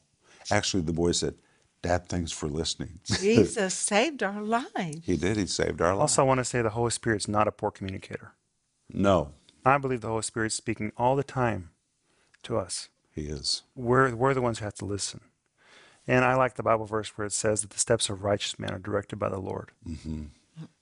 Actually, 0.51 0.83
the 0.83 0.93
boy 0.93 1.13
said, 1.13 1.35
Dad, 1.83 2.09
thanks 2.09 2.33
for 2.33 2.49
listening. 2.49 3.01
jesus 3.05 3.75
saved 3.75 4.23
our 4.23 4.43
lives 4.43 5.05
he 5.05 5.17
did. 5.17 5.37
He 5.37 5.47
saved 5.47 5.81
our 5.81 5.95
lives. 5.95 6.13
Also, 6.13 6.23
I 6.23 6.27
want 6.27 6.39
to 6.39 6.45
say 6.45 6.63
the 6.63 6.71
Holy 6.71 6.91
Spirit's 6.91 7.29
not 7.29 7.47
a 7.47 7.53
poor 7.53 7.71
communicator. 7.71 8.33
No, 8.93 9.33
I 9.65 9.79
believe 9.79 10.01
the 10.01 10.09
Holy 10.09 10.23
Spirit's 10.23 10.55
speaking 10.55 10.93
all 10.97 11.15
the 11.15 11.23
time 11.23 11.71
to 12.45 12.57
us. 12.57 12.89
he 13.15 13.23
is. 13.23 13.63
We're, 13.77 14.15
we're 14.15 14.35
the 14.35 14.41
ones 14.41 14.59
who 14.59 14.65
have 14.65 14.75
to 14.75 14.85
listen. 14.85 15.21
And 16.07 16.25
I 16.25 16.35
like 16.37 16.55
the 16.55 16.63
Bible 16.63 16.87
verse 16.87 17.17
where 17.17 17.27
it 17.27 17.33
says 17.33 17.61
that 17.61 17.71
the 17.71 17.79
steps 17.79 18.09
of 18.09 18.25
righteous 18.25 18.59
men 18.59 18.73
are 18.73 18.79
directed 18.79 19.17
by 19.17 19.29
the 19.29 19.39
Lord, 19.39 19.73
mm-hmm. 19.87 20.25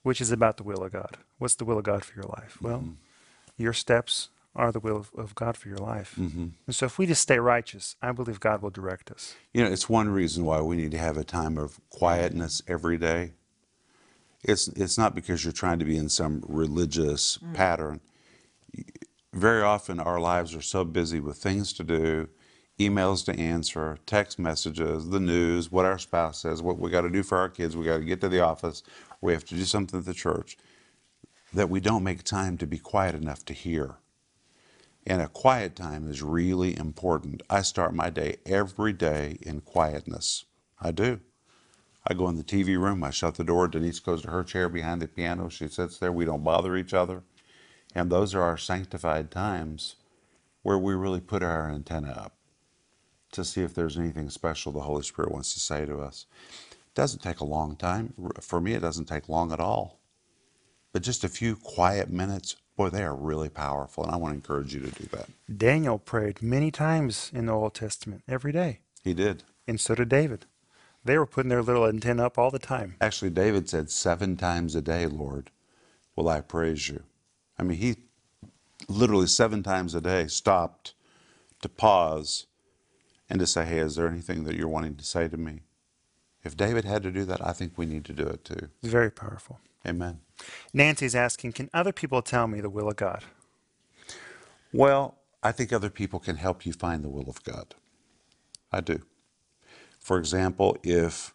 which 0.02 0.20
is 0.20 0.30
about 0.30 0.56
the 0.56 0.62
will 0.62 0.84
of 0.84 0.92
God. 0.92 1.16
What's 1.38 1.56
the 1.56 1.64
will 1.64 1.78
of 1.78 1.84
God 1.84 2.04
for 2.04 2.14
your 2.14 2.30
life? 2.38 2.58
Well, 2.62 2.78
mm-hmm. 2.78 2.92
your 3.56 3.72
steps 3.72 4.28
are 4.56 4.72
the 4.72 4.80
will 4.80 4.96
of, 4.96 5.10
of 5.16 5.34
God 5.34 5.56
for 5.56 5.68
your 5.68 5.78
life. 5.78 6.14
Mm-hmm. 6.18 6.46
And 6.66 6.74
so 6.74 6.86
if 6.86 6.98
we 6.98 7.06
just 7.06 7.22
stay 7.22 7.38
righteous, 7.38 7.96
I 8.02 8.12
believe 8.12 8.40
God 8.40 8.62
will 8.62 8.70
direct 8.70 9.10
us. 9.10 9.34
You 9.52 9.62
know, 9.62 9.70
it's 9.70 9.88
one 9.88 10.08
reason 10.08 10.44
why 10.44 10.60
we 10.60 10.76
need 10.76 10.90
to 10.92 10.98
have 10.98 11.16
a 11.16 11.24
time 11.24 11.58
of 11.58 11.78
quietness 11.90 12.62
every 12.66 12.98
day. 12.98 13.32
It's, 14.42 14.68
it's 14.68 14.96
not 14.96 15.14
because 15.14 15.44
you're 15.44 15.52
trying 15.52 15.78
to 15.78 15.84
be 15.84 15.96
in 15.96 16.08
some 16.08 16.42
religious 16.46 17.38
mm. 17.38 17.54
pattern. 17.54 18.00
Very 19.32 19.62
often, 19.62 20.00
our 20.00 20.20
lives 20.20 20.54
are 20.54 20.62
so 20.62 20.84
busy 20.84 21.20
with 21.20 21.36
things 21.36 21.72
to 21.74 21.84
do, 21.84 22.28
emails 22.78 23.24
to 23.26 23.38
answer, 23.38 23.98
text 24.06 24.38
messages, 24.38 25.10
the 25.10 25.20
news, 25.20 25.70
what 25.70 25.84
our 25.84 25.98
spouse 25.98 26.40
says, 26.40 26.62
what 26.62 26.78
we 26.78 26.90
got 26.90 27.02
to 27.02 27.10
do 27.10 27.22
for 27.22 27.38
our 27.38 27.48
kids, 27.48 27.76
we 27.76 27.84
got 27.84 27.98
to 27.98 28.04
get 28.04 28.20
to 28.20 28.28
the 28.28 28.40
office, 28.40 28.82
we 29.20 29.32
have 29.32 29.44
to 29.46 29.54
do 29.54 29.64
something 29.64 30.00
at 30.00 30.06
the 30.06 30.14
church, 30.14 30.56
that 31.52 31.68
we 31.68 31.80
don't 31.80 32.04
make 32.04 32.22
time 32.22 32.56
to 32.58 32.66
be 32.66 32.78
quiet 32.78 33.14
enough 33.14 33.44
to 33.44 33.52
hear. 33.52 33.96
And 35.06 35.22
a 35.22 35.28
quiet 35.28 35.76
time 35.76 36.10
is 36.10 36.20
really 36.20 36.76
important. 36.76 37.42
I 37.48 37.62
start 37.62 37.94
my 37.94 38.10
day 38.10 38.38
every 38.44 38.92
day 38.92 39.38
in 39.40 39.60
quietness. 39.60 40.46
I 40.80 40.90
do. 40.90 41.20
I 42.08 42.14
go 42.14 42.28
in 42.28 42.36
the 42.36 42.44
TV 42.44 42.78
room, 42.78 43.04
I 43.04 43.10
shut 43.10 43.36
the 43.36 43.44
door. 43.44 43.68
Denise 43.68 44.00
goes 44.00 44.22
to 44.22 44.30
her 44.30 44.42
chair 44.42 44.68
behind 44.68 45.00
the 45.00 45.08
piano. 45.08 45.48
She 45.48 45.68
sits 45.68 45.98
there. 45.98 46.12
We 46.12 46.24
don't 46.24 46.44
bother 46.44 46.76
each 46.76 46.92
other. 46.92 47.22
And 47.94 48.10
those 48.10 48.34
are 48.34 48.42
our 48.42 48.56
sanctified 48.56 49.30
times 49.30 49.96
where 50.62 50.78
we 50.78 50.94
really 50.94 51.20
put 51.20 51.42
our 51.42 51.70
antenna 51.70 52.10
up 52.10 52.36
to 53.32 53.44
see 53.44 53.62
if 53.62 53.74
there's 53.74 53.96
anything 53.96 54.30
special 54.30 54.72
the 54.72 54.80
Holy 54.80 55.02
Spirit 55.02 55.32
wants 55.32 55.54
to 55.54 55.60
say 55.60 55.86
to 55.86 55.98
us. 56.00 56.26
It 56.70 56.94
doesn't 56.94 57.22
take 57.22 57.40
a 57.40 57.44
long 57.44 57.76
time. 57.76 58.12
For 58.40 58.60
me, 58.60 58.74
it 58.74 58.80
doesn't 58.80 59.06
take 59.06 59.28
long 59.28 59.52
at 59.52 59.60
all. 59.60 60.00
But 60.92 61.02
just 61.02 61.24
a 61.24 61.28
few 61.28 61.56
quiet 61.56 62.10
minutes, 62.10 62.56
boy, 62.76 62.90
they 62.90 63.02
are 63.02 63.14
really 63.14 63.48
powerful. 63.48 64.04
And 64.04 64.12
I 64.12 64.16
want 64.16 64.32
to 64.32 64.36
encourage 64.36 64.74
you 64.74 64.80
to 64.80 64.90
do 64.90 65.08
that. 65.12 65.28
Daniel 65.56 65.98
prayed 65.98 66.42
many 66.42 66.70
times 66.70 67.30
in 67.34 67.46
the 67.46 67.52
Old 67.52 67.74
Testament, 67.74 68.22
every 68.28 68.52
day. 68.52 68.80
He 69.02 69.14
did. 69.14 69.42
And 69.66 69.80
so 69.80 69.94
did 69.94 70.08
David. 70.08 70.46
They 71.04 71.18
were 71.18 71.26
putting 71.26 71.50
their 71.50 71.62
little 71.62 71.86
antenna 71.86 72.26
up 72.26 72.38
all 72.38 72.50
the 72.50 72.58
time. 72.58 72.96
Actually, 73.00 73.30
David 73.30 73.68
said, 73.68 73.90
Seven 73.90 74.36
times 74.36 74.74
a 74.74 74.82
day, 74.82 75.06
Lord, 75.06 75.50
will 76.16 76.28
I 76.28 76.40
praise 76.40 76.88
you. 76.88 77.04
I 77.58 77.62
mean, 77.62 77.78
he 77.78 77.96
literally 78.88 79.28
seven 79.28 79.62
times 79.62 79.94
a 79.94 80.00
day 80.00 80.26
stopped 80.26 80.94
to 81.62 81.68
pause 81.68 82.46
and 83.30 83.38
to 83.38 83.46
say, 83.46 83.64
Hey, 83.64 83.78
is 83.78 83.94
there 83.96 84.08
anything 84.08 84.44
that 84.44 84.56
you're 84.56 84.68
wanting 84.68 84.96
to 84.96 85.04
say 85.04 85.28
to 85.28 85.36
me? 85.36 85.60
If 86.44 86.56
David 86.56 86.84
had 86.84 87.02
to 87.04 87.10
do 87.10 87.24
that, 87.24 87.44
I 87.44 87.52
think 87.52 87.72
we 87.76 87.86
need 87.86 88.04
to 88.04 88.12
do 88.12 88.24
it 88.24 88.44
too. 88.44 88.68
It's 88.82 88.92
very 88.92 89.10
powerful. 89.10 89.60
Amen. 89.86 90.20
Nancy's 90.72 91.14
asking, 91.14 91.52
can 91.52 91.70
other 91.72 91.92
people 91.92 92.22
tell 92.22 92.46
me 92.46 92.60
the 92.60 92.70
will 92.70 92.88
of 92.88 92.96
God? 92.96 93.24
Well, 94.72 95.16
I 95.42 95.52
think 95.52 95.72
other 95.72 95.90
people 95.90 96.18
can 96.18 96.36
help 96.36 96.66
you 96.66 96.72
find 96.72 97.04
the 97.04 97.08
will 97.08 97.28
of 97.28 97.42
God. 97.44 97.74
I 98.72 98.80
do. 98.80 99.02
For 100.00 100.18
example, 100.18 100.76
if 100.82 101.34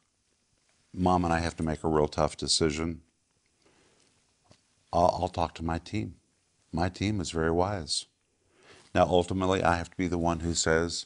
mom 0.93 1.23
and 1.23 1.33
I 1.33 1.39
have 1.39 1.55
to 1.57 1.63
make 1.63 1.83
a 1.83 1.87
real 1.87 2.07
tough 2.07 2.37
decision, 2.37 3.01
I'll, 4.93 5.17
I'll 5.21 5.29
talk 5.29 5.55
to 5.55 5.63
my 5.63 5.77
team. 5.77 6.15
My 6.73 6.89
team 6.89 7.21
is 7.21 7.31
very 7.31 7.51
wise. 7.51 8.05
Now, 8.93 9.03
ultimately, 9.03 9.63
I 9.63 9.77
have 9.77 9.89
to 9.89 9.97
be 9.97 10.07
the 10.07 10.17
one 10.17 10.41
who 10.41 10.53
says, 10.53 11.05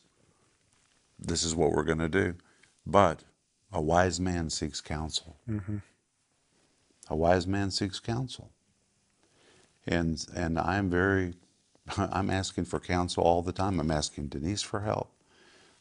this 1.20 1.44
is 1.44 1.56
what 1.56 1.72
we're 1.72 1.84
going 1.84 2.00
to 2.00 2.10
do. 2.10 2.36
But 2.86 3.24
a 3.72 3.82
wise 3.82 4.20
man 4.20 4.50
seeks 4.50 4.82
counsel. 4.82 5.38
Mm-hmm. 5.50 5.78
A 7.10 7.16
wise 7.16 7.46
man 7.46 7.72
seeks 7.72 8.00
counsel. 8.00 8.52
And, 9.88 10.26
and 10.36 10.58
I'm 10.60 10.90
very, 10.90 11.36
I'm 11.98 12.30
asking 12.30 12.66
for 12.66 12.80
counsel 12.80 13.24
all 13.24 13.42
the 13.42 13.52
time. 13.52 13.80
I'm 13.80 13.92
asking 13.92 14.28
Denise 14.28 14.62
for 14.62 14.82
help. 14.82 15.12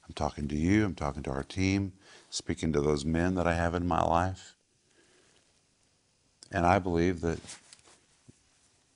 I'm 0.07 0.15
talking 0.15 0.49
to 0.49 0.57
you. 0.57 0.85
I'm 0.85 0.95
talking 0.95 1.23
to 1.23 1.31
our 1.31 1.43
team, 1.43 1.93
speaking 2.31 2.73
to 2.75 2.81
those 2.81 3.05
men 3.05 3.35
that 3.37 3.47
I 3.47 3.55
have 3.55 3.75
in 3.75 3.89
my 3.89 4.03
life. 4.03 4.55
And 6.53 6.67
I 6.67 6.79
believe 6.79 7.21
that, 7.23 7.39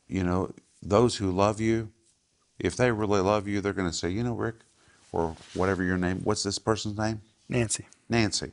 you 0.07 0.23
know, 0.23 0.53
those 0.83 1.17
who 1.17 1.31
love 1.31 1.61
you, 1.61 1.91
if 2.59 2.77
they 2.77 2.93
really 2.93 3.21
love 3.21 3.49
you, 3.49 3.61
they're 3.61 3.73
going 3.73 3.88
to 3.88 3.97
say, 3.97 4.11
you 4.11 4.23
know, 4.23 4.35
Rick, 4.35 4.57
or 5.12 5.35
whatever 5.55 5.83
your 5.83 5.97
name, 5.97 6.21
what's 6.25 6.43
this 6.43 6.59
person's 6.59 6.99
name? 6.99 7.23
Nancy. 7.49 7.87
Nancy. 8.09 8.53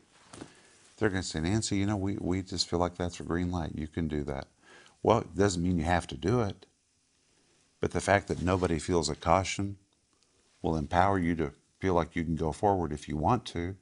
They're 0.98 1.10
going 1.10 1.22
to 1.22 1.28
say, 1.28 1.42
Nancy, 1.42 1.78
you 1.78 1.86
know, 1.86 1.98
we, 1.98 2.18
we 2.20 2.42
just 2.42 2.70
feel 2.70 2.80
like 2.80 2.96
that's 2.96 3.20
a 3.20 3.24
green 3.24 3.52
light. 3.52 3.72
You 3.76 3.88
can 3.88 4.08
do 4.08 4.24
that. 4.24 4.48
Well, 5.04 5.20
it 5.20 5.36
doesn't 5.36 5.62
mean 5.62 5.78
you 5.78 5.86
have 5.86 6.08
to 6.08 6.16
do 6.16 6.42
it. 6.42 6.66
But 7.82 7.92
the 7.92 8.02
fact 8.02 8.28
that 8.30 8.42
nobody 8.42 8.80
feels 8.80 9.10
a 9.10 9.16
caution 9.16 9.78
will 10.62 10.78
empower 10.78 11.20
you 11.20 11.36
to 11.36 11.52
feel 11.80 11.94
like 11.94 12.16
you 12.16 12.24
can 12.24 12.36
go 12.36 12.52
forward 12.52 12.92
if 12.92 13.08
you 13.08 13.18
want 13.18 13.46
to. 13.46 13.76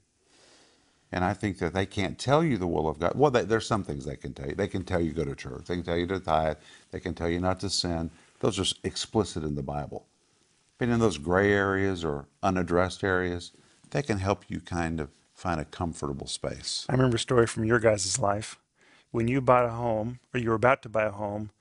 And 1.12 1.24
I 1.24 1.34
think 1.34 1.60
that 1.60 1.74
they 1.74 1.86
can't 1.86 2.18
tell 2.18 2.44
you 2.44 2.58
the 2.58 2.68
will 2.68 2.90
of 2.90 3.00
God. 3.00 3.14
Well, 3.16 3.30
they, 3.30 3.44
there's 3.44 3.68
some 3.68 3.84
things 3.84 4.04
they 4.04 4.16
can 4.16 4.34
tell 4.34 4.48
you. 4.48 4.56
They 4.56 4.68
can 4.68 4.84
tell 4.84 5.00
you 5.00 5.12
go 5.12 5.24
to 5.24 5.36
church. 5.36 5.66
They 5.68 5.76
can 5.76 5.84
tell 5.84 5.98
you 5.98 6.08
to 6.08 6.20
tithe. 6.20 6.58
They 6.92 7.00
can 7.00 7.14
tell 7.14 7.30
you 7.30 7.40
not 7.40 7.60
to 7.60 7.70
sin. 7.70 8.10
Those 8.40 8.60
are 8.60 8.76
explicit 8.84 9.44
in 9.44 9.54
the 9.54 9.62
Bible. 9.62 10.08
But 10.80 10.90
in 10.90 11.00
those 11.00 11.20
gray 11.20 11.54
areas 11.54 12.04
or 12.04 12.26
unaddressed 12.42 13.04
areas, 13.04 13.52
they 13.92 14.02
can 14.02 14.18
help 14.18 14.46
you 14.50 14.60
kind 14.60 15.00
of 15.00 15.12
find 15.34 15.60
a 15.60 15.66
comfortable 15.66 16.28
space. 16.28 16.86
I 16.90 16.94
remember 16.94 17.16
a 17.18 17.20
story 17.20 17.48
from 17.48 17.66
your 17.66 17.80
guys' 17.80 18.20
life. 18.20 18.60
When 19.12 19.28
you 19.28 19.42
bought 19.42 19.66
a 19.66 19.70
home, 19.70 20.20
or 20.34 20.40
you 20.40 20.50
were 20.50 20.56
about 20.56 20.82
to 20.84 20.90
buy 20.90 21.04
a 21.04 21.12
home 21.12 21.52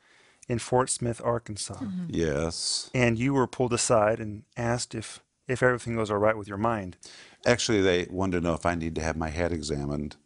in 0.48 0.58
Fort 0.58 0.88
Smith, 0.88 1.20
Arkansas, 1.22 1.80
Yes. 2.08 2.90
and 2.94 3.18
you 3.18 3.34
were 3.34 3.46
pulled 3.46 3.72
aside 3.74 4.20
and 4.20 4.44
asked 4.56 4.94
if, 4.94 5.20
if 5.48 5.62
everything 5.62 5.96
was 5.96 6.10
all 6.10 6.16
right 6.18 6.36
with 6.36 6.48
your 6.48 6.56
mind. 6.56 6.96
Actually, 7.44 7.82
they 7.82 8.06
wanted 8.10 8.38
to 8.40 8.44
know 8.46 8.54
if 8.54 8.64
I 8.64 8.74
need 8.74 8.94
to 8.94 9.02
have 9.02 9.16
my 9.16 9.28
head 9.28 9.52
examined. 9.52 10.16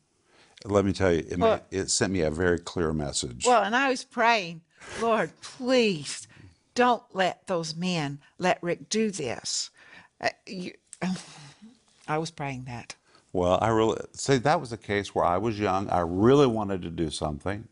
Let 0.65 0.85
me 0.85 0.93
tell 0.93 1.13
you, 1.13 1.25
it, 1.29 1.39
Well- 1.39 1.57
ma- 1.57 1.63
it 1.71 1.91
sent 1.91 2.13
me 2.13 2.21
a 2.21 2.31
very 2.31 2.59
clear 2.61 2.93
message. 2.93 3.45
Well, 3.47 3.63
and 3.63 3.75
I 3.75 3.89
was 3.91 4.05
praying, 4.05 4.61
Lord, 5.01 5.33
please 5.41 6.29
don't 6.75 7.03
let 7.13 7.47
those 7.49 7.75
men 7.75 8.21
let 8.39 8.63
Rick 8.63 8.89
do 8.89 9.11
this. 9.11 9.71
Uh, 10.21 10.29
you, 10.47 10.73
I 12.09 12.19
was 12.19 12.31
praying 12.31 12.65
that. 12.65 12.95
Well, 13.37 13.59
I 13.61 13.69
really 13.69 13.99
say 14.13 14.39
that 14.39 14.63
was 14.63 14.73
a 14.73 14.79
case 14.79 15.15
where 15.15 15.27
I 15.27 15.37
was 15.37 15.61
young. 15.61 15.91
I 15.91 16.01
really 16.01 16.47
wanted 16.47 16.81
to 16.81 16.91
do 16.91 17.11
something. 17.11 17.69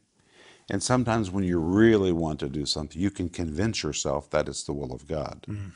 And 0.68 0.82
sometimes 0.82 1.30
when 1.30 1.42
you 1.42 1.58
really 1.58 2.12
want 2.12 2.38
to 2.40 2.50
do 2.50 2.66
something, 2.66 3.00
you 3.00 3.10
can 3.10 3.30
convince 3.30 3.82
yourself 3.82 4.28
that 4.28 4.46
it's 4.46 4.62
the 4.64 4.74
will 4.74 4.92
of 4.92 5.08
God. 5.08 5.46
Mm. 5.48 5.70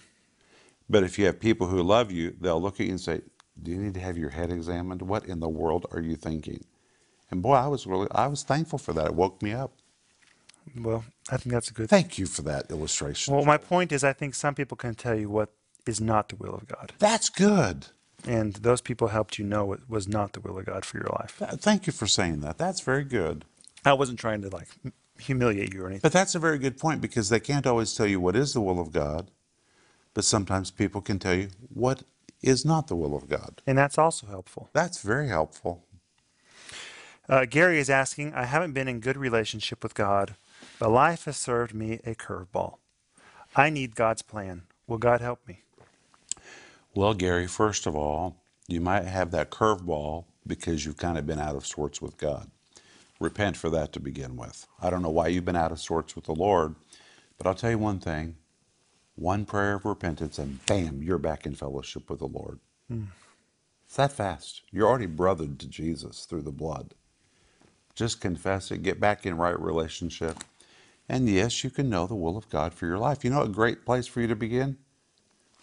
But 0.90 1.05
if 1.05 1.18
you 1.18 1.24
have 1.24 1.40
people 1.40 1.68
who 1.68 1.83
love 1.83 2.12
you, 2.12 2.37
they'll 2.38 2.61
look 2.61 2.81
at 2.81 2.85
you 2.85 2.90
and 2.92 3.01
say, 3.01 3.22
Do 3.62 3.70
you 3.70 3.79
need 3.79 3.94
to 3.94 4.01
have 4.01 4.18
your 4.18 4.29
head 4.29 4.53
examined? 4.53 5.01
What 5.01 5.24
in 5.24 5.40
the 5.40 5.48
world 5.48 5.87
are 5.90 6.03
you 6.03 6.16
thinking? 6.16 6.66
And 7.31 7.40
boy, 7.40 7.55
I 7.55 7.68
was 7.68 7.87
really 7.87 8.09
I 8.11 8.27
was 8.27 8.42
thankful 8.42 8.79
for 8.79 8.92
that. 8.92 9.07
It 9.07 9.14
woke 9.14 9.40
me 9.40 9.53
up. 9.53 9.72
Well, 10.77 11.07
I 11.31 11.38
think 11.38 11.55
that's 11.55 11.70
a 11.70 11.72
good 11.72 11.88
Thank 11.88 12.18
you 12.18 12.27
for 12.27 12.42
that 12.42 12.70
illustration. 12.70 13.33
Well, 13.33 13.46
my 13.46 13.57
point 13.57 13.90
is, 13.92 14.05
I 14.05 14.12
think 14.12 14.35
some 14.35 14.55
people 14.55 14.77
can 14.77 14.94
tell 14.94 15.18
you 15.18 15.31
what 15.31 15.48
is 15.87 15.98
not 15.98 16.29
the 16.29 16.37
will 16.37 16.55
of 16.55 16.66
God. 16.66 16.92
That's 16.98 17.31
good. 17.31 17.87
And 18.29 18.53
those 18.57 18.83
people 18.83 19.09
helped 19.09 19.38
you 19.38 19.45
know 19.47 19.64
what 19.64 19.88
was 19.88 20.07
not 20.07 20.35
the 20.35 20.41
will 20.41 20.59
of 20.59 20.67
God 20.67 20.85
for 20.85 20.99
your 20.99 21.09
life. 21.19 21.41
Thank 21.61 21.87
you 21.87 21.95
for 21.95 22.07
saying 22.07 22.41
that. 22.41 22.59
That's 22.59 22.83
very 22.83 23.05
good. 23.05 23.47
I 23.87 23.95
wasn't 23.95 24.19
trying 24.19 24.43
to 24.43 24.51
like 24.51 24.69
humiliate 25.19 25.73
you 25.73 25.83
or 25.83 25.87
anything. 25.87 26.03
But 26.03 26.12
that's 26.12 26.35
a 26.35 26.38
very 26.38 26.59
good 26.59 26.77
point 26.77 27.01
because 27.01 27.31
they 27.31 27.41
can't 27.41 27.67
always 27.67 27.95
tell 27.95 28.07
you 28.07 28.21
what 28.21 28.37
is 28.37 28.53
the 28.53 28.61
will 28.61 28.81
of 28.81 28.93
God, 28.93 29.31
but 30.12 30.25
sometimes 30.25 30.71
people 30.71 31.01
can 31.01 31.19
tell 31.19 31.35
you 31.35 31.49
what 31.73 32.03
is 32.43 32.67
not 32.67 32.88
the 32.88 32.97
will 32.97 33.17
of 33.17 33.31
God. 33.31 33.62
And 33.67 33.79
that's 33.79 33.97
also 33.97 34.27
helpful. 34.27 34.69
That's 34.75 35.01
very 35.01 35.29
helpful. 35.29 35.85
Uh, 37.31 37.47
Gary 37.47 37.79
is 37.79 37.88
asking, 37.88 38.35
I 38.35 38.45
haven't 38.45 38.73
been 38.73 38.88
in 38.88 39.01
good 39.01 39.17
relationship 39.17 39.83
with 39.83 39.95
God, 39.95 40.35
but 40.79 40.91
life 40.91 41.25
has 41.25 41.38
served 41.38 41.75
me 41.75 42.01
a 42.05 42.14
curveball. 42.14 42.77
I 43.57 43.71
need 43.71 43.97
God's 43.97 44.23
plan. 44.23 44.62
Will 44.87 44.99
God 44.99 45.23
help 45.23 45.47
me? 45.49 45.62
Well, 46.99 47.15
Gary, 47.15 47.47
first 47.47 47.87
of 47.87 47.95
all, 47.95 48.43
you 48.67 48.81
might 48.81 49.05
have 49.05 49.31
that 49.31 49.53
curveball 49.53 50.25
because 50.45 50.85
you've 50.85 50.97
kind 50.97 51.17
of 51.17 51.27
been 51.27 51.39
out 51.39 51.55
of 51.55 51.65
sorts 51.65 52.03
with 52.03 52.19
God. 52.19 52.51
Repent 53.21 53.57
for 53.57 53.71
that 53.71 53.93
to 53.93 54.01
begin 54.01 54.37
with. 54.37 54.67
I 54.83 54.91
don't 54.91 55.03
know 55.03 55.09
why 55.09 55.29
you've 55.29 55.45
been 55.45 55.55
out 55.55 55.71
of 55.71 55.79
sorts 55.79 56.17
with 56.17 56.25
the 56.25 56.35
Lord, 56.35 56.75
but 57.37 57.47
I'll 57.47 57.55
tell 57.55 57.71
you 57.71 57.79
one 57.79 58.01
thing 58.01 58.35
one 59.15 59.45
prayer 59.45 59.77
of 59.77 59.85
repentance, 59.85 60.41
and 60.41 60.67
bam, 60.67 61.01
you're 61.01 61.19
back 61.19 61.47
in 61.47 61.55
fellowship 61.55 62.11
with 62.11 62.19
the 62.19 62.27
Lord. 62.27 62.59
Hmm. 62.89 63.05
It's 63.87 63.95
that 63.95 64.11
fast. 64.11 64.63
You're 64.73 64.89
already 64.89 65.07
brothered 65.07 65.59
to 65.59 65.69
Jesus 65.69 66.25
through 66.25 66.43
the 66.43 66.51
blood. 66.51 66.95
Just 67.95 68.21
confess 68.21 68.73
it, 68.73 68.83
get 68.83 68.99
back 68.99 69.25
in 69.25 69.37
right 69.37 69.61
relationship. 69.61 70.39
And 71.09 71.29
yes, 71.29 71.63
you 71.63 71.71
can 71.71 71.89
know 71.89 72.09
the 72.09 72.17
will 72.17 72.37
of 72.37 72.51
God 72.51 72.75
for 72.75 72.87
your 72.87 72.99
life. 72.99 73.23
You 73.23 73.31
know 73.31 73.43
a 73.43 73.49
great 73.49 73.87
place 73.87 74.09
for 74.09 74.21
you 74.21 74.27
to 74.27 74.35
begin? 74.35 74.79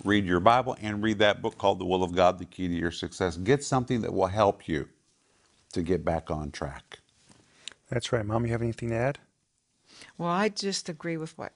Read 0.04 0.26
your 0.26 0.40
Bible 0.40 0.78
and 0.82 1.02
read 1.02 1.20
that 1.20 1.42
book 1.42 1.58
called 1.58 1.80
The 1.80 1.86
Will 1.86 2.04
of 2.04 2.14
God, 2.14 2.38
The 2.38 2.46
Key 2.46 2.68
to 2.68 2.74
Your 2.74 2.92
Success. 2.92 3.38
Get 3.38 3.64
something 3.64 4.02
that 4.02 4.14
will 4.14 4.28
help 4.28 4.68
you 4.68 4.90
to 5.74 5.82
get 5.82 6.04
back 6.04 6.30
on 6.30 6.52
track. 6.52 7.00
That's 7.90 8.12
right. 8.12 8.26
Mom, 8.26 8.46
you 8.46 8.52
have 8.52 8.62
anything 8.62 8.90
to 8.90 8.96
add? 8.96 9.20
Well, 10.18 10.30
I 10.30 10.50
just 10.50 10.90
agree 10.90 11.18
with 11.18 11.38
what 11.38 11.54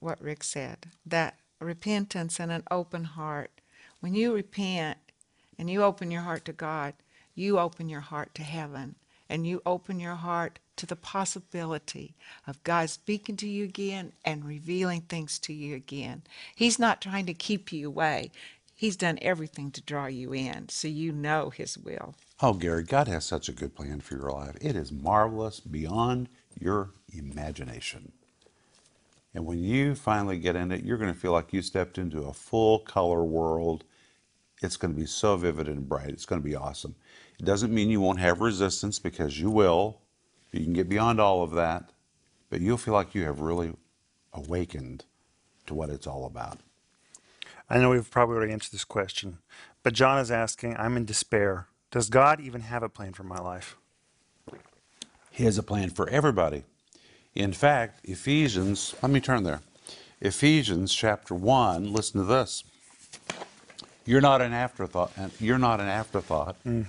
what 0.00 0.20
Rick 0.20 0.44
said. 0.44 0.86
That 1.04 1.38
repentance 1.60 2.40
and 2.40 2.52
an 2.52 2.64
open 2.70 3.04
heart. 3.04 3.60
When 4.00 4.14
you 4.14 4.34
repent 4.34 4.98
and 5.58 5.70
you 5.70 5.82
open 5.82 6.10
your 6.10 6.22
heart 6.22 6.44
to 6.46 6.52
God, 6.52 6.94
you 7.34 7.58
open 7.58 7.88
your 7.88 8.00
heart 8.00 8.34
to 8.34 8.42
heaven 8.42 8.96
and 9.28 9.46
you 9.46 9.62
open 9.64 10.00
your 10.00 10.14
heart 10.14 10.58
to 10.76 10.86
the 10.86 10.96
possibility 10.96 12.14
of 12.46 12.62
God 12.64 12.90
speaking 12.90 13.36
to 13.36 13.48
you 13.48 13.64
again 13.64 14.12
and 14.24 14.44
revealing 14.44 15.02
things 15.02 15.38
to 15.40 15.52
you 15.52 15.74
again. 15.74 16.22
He's 16.54 16.78
not 16.78 17.00
trying 17.00 17.26
to 17.26 17.34
keep 17.34 17.72
you 17.72 17.88
away. 17.88 18.30
He's 18.74 18.96
done 18.96 19.18
everything 19.22 19.70
to 19.72 19.82
draw 19.82 20.06
you 20.06 20.34
in 20.34 20.68
so 20.68 20.88
you 20.88 21.12
know 21.12 21.50
his 21.50 21.78
will. 21.78 22.14
Oh, 22.40 22.54
Gary, 22.54 22.82
God 22.82 23.06
has 23.06 23.24
such 23.24 23.48
a 23.48 23.52
good 23.52 23.74
plan 23.74 24.00
for 24.00 24.16
your 24.16 24.30
life. 24.30 24.56
It 24.60 24.74
is 24.74 24.90
marvelous 24.90 25.60
beyond 25.60 26.28
your 26.58 26.90
imagination. 27.12 28.12
And 29.32 29.46
when 29.46 29.58
you 29.58 29.94
finally 29.94 30.38
get 30.38 30.56
in 30.56 30.70
it, 30.70 30.84
you're 30.84 30.98
going 30.98 31.12
to 31.12 31.18
feel 31.18 31.32
like 31.32 31.52
you 31.52 31.62
stepped 31.62 31.98
into 31.98 32.22
a 32.22 32.32
full 32.32 32.80
color 32.80 33.24
world. 33.24 33.84
It's 34.62 34.76
going 34.76 34.94
to 34.94 34.98
be 34.98 35.06
so 35.06 35.36
vivid 35.36 35.68
and 35.68 35.88
bright. 35.88 36.08
It's 36.08 36.26
going 36.26 36.40
to 36.40 36.48
be 36.48 36.54
awesome. 36.54 36.94
It 37.38 37.44
doesn't 37.44 37.74
mean 37.74 37.90
you 37.90 38.00
won't 38.00 38.20
have 38.20 38.40
resistance 38.40 38.98
because 38.98 39.38
you 39.38 39.50
will. 39.50 40.00
You 40.52 40.64
can 40.64 40.72
get 40.72 40.88
beyond 40.88 41.20
all 41.20 41.42
of 41.42 41.50
that, 41.52 41.90
but 42.48 42.60
you'll 42.60 42.78
feel 42.78 42.94
like 42.94 43.14
you 43.14 43.24
have 43.24 43.40
really 43.40 43.72
awakened 44.32 45.04
to 45.66 45.74
what 45.74 45.90
it's 45.90 46.06
all 46.06 46.24
about. 46.26 46.58
I 47.68 47.78
know 47.78 47.90
we've 47.90 48.10
probably 48.10 48.36
already 48.36 48.52
answered 48.52 48.72
this 48.72 48.84
question, 48.84 49.38
but 49.82 49.94
John 49.94 50.18
is 50.18 50.30
asking, 50.30 50.76
I'm 50.76 50.96
in 50.96 51.04
despair. 51.04 51.66
Does 51.90 52.08
God 52.08 52.40
even 52.40 52.62
have 52.62 52.82
a 52.82 52.88
plan 52.88 53.14
for 53.14 53.24
my 53.24 53.38
life? 53.38 53.76
He 55.30 55.44
has 55.44 55.58
a 55.58 55.62
plan 55.62 55.90
for 55.90 56.08
everybody. 56.10 56.64
In 57.34 57.52
fact, 57.52 58.00
Ephesians, 58.04 58.94
let 59.02 59.10
me 59.10 59.20
turn 59.20 59.42
there. 59.42 59.62
Ephesians 60.20 60.94
chapter 60.94 61.34
1, 61.34 61.92
listen 61.92 62.20
to 62.20 62.26
this. 62.26 62.62
You're 64.04 64.20
not 64.20 64.42
an 64.42 64.52
afterthought. 64.52 65.12
You're 65.40 65.58
not 65.58 65.80
an 65.80 65.88
afterthought. 65.88 66.56
Mm. 66.64 66.86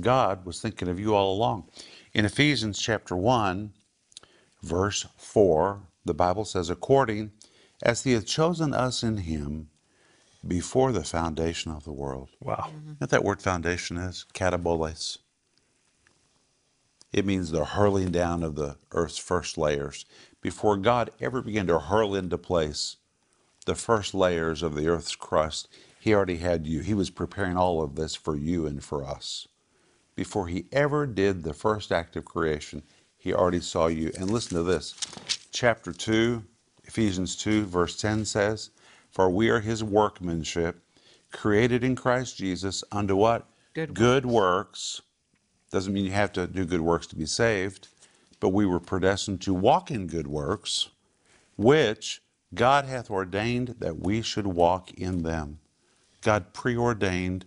God 0.00 0.44
was 0.44 0.60
thinking 0.60 0.88
of 0.88 0.98
you 0.98 1.14
all 1.14 1.34
along. 1.34 1.68
In 2.14 2.24
Ephesians 2.24 2.78
chapter 2.78 3.16
1, 3.16 3.72
verse 4.62 5.06
4, 5.16 5.80
the 6.04 6.14
Bible 6.14 6.44
says, 6.44 6.70
according 6.70 7.32
as 7.82 8.04
he 8.04 8.12
hath 8.12 8.26
chosen 8.26 8.74
us 8.74 9.02
in 9.02 9.18
him 9.18 9.68
before 10.46 10.92
the 10.92 11.04
foundation 11.04 11.72
of 11.72 11.84
the 11.84 11.92
world. 11.92 12.30
Wow. 12.40 12.56
Mm-hmm. 12.68 12.76
You 12.76 12.90
know 12.90 12.96
what 12.98 13.10
that 13.10 13.24
word 13.24 13.42
foundation 13.42 13.96
is? 13.96 14.24
Kataboles. 14.34 15.18
It 17.12 17.24
means 17.24 17.50
the 17.50 17.64
hurling 17.64 18.10
down 18.10 18.42
of 18.42 18.54
the 18.54 18.76
earth's 18.92 19.18
first 19.18 19.56
layers. 19.56 20.04
Before 20.40 20.76
God 20.76 21.10
ever 21.20 21.42
began 21.42 21.66
to 21.66 21.78
hurl 21.78 22.14
into 22.14 22.38
place 22.38 22.96
the 23.66 23.74
first 23.74 24.14
layers 24.14 24.62
of 24.62 24.74
the 24.74 24.88
earth's 24.88 25.16
crust, 25.16 25.68
He 26.08 26.14
already 26.14 26.38
had 26.38 26.66
you. 26.66 26.80
He 26.80 26.94
was 26.94 27.10
preparing 27.10 27.58
all 27.58 27.82
of 27.82 27.94
this 27.94 28.14
for 28.14 28.34
you 28.34 28.66
and 28.66 28.82
for 28.82 29.04
us. 29.04 29.46
Before 30.14 30.48
He 30.48 30.64
ever 30.72 31.06
did 31.06 31.42
the 31.42 31.52
first 31.52 31.92
act 31.92 32.16
of 32.16 32.24
creation, 32.24 32.82
He 33.18 33.34
already 33.34 33.60
saw 33.60 33.88
you. 33.88 34.10
And 34.18 34.30
listen 34.30 34.56
to 34.56 34.62
this 34.62 34.94
chapter 35.52 35.92
2, 35.92 36.42
Ephesians 36.84 37.36
2, 37.36 37.66
verse 37.66 38.00
10 38.00 38.24
says, 38.24 38.70
For 39.10 39.28
we 39.28 39.50
are 39.50 39.60
His 39.60 39.84
workmanship, 39.84 40.80
created 41.30 41.84
in 41.84 41.94
Christ 41.94 42.38
Jesus 42.38 42.82
unto 42.90 43.14
what? 43.14 43.46
Good 43.74 43.92
Good 43.92 44.24
works. 44.24 45.02
Doesn't 45.70 45.92
mean 45.92 46.06
you 46.06 46.12
have 46.12 46.32
to 46.32 46.46
do 46.46 46.64
good 46.64 46.80
works 46.80 47.06
to 47.08 47.16
be 47.16 47.26
saved, 47.26 47.88
but 48.40 48.48
we 48.48 48.64
were 48.64 48.80
predestined 48.80 49.42
to 49.42 49.52
walk 49.52 49.90
in 49.90 50.06
good 50.06 50.26
works, 50.26 50.88
which 51.58 52.22
God 52.54 52.86
hath 52.86 53.10
ordained 53.10 53.74
that 53.80 53.98
we 53.98 54.22
should 54.22 54.46
walk 54.46 54.90
in 54.94 55.22
them. 55.22 55.58
God 56.22 56.52
preordained 56.52 57.44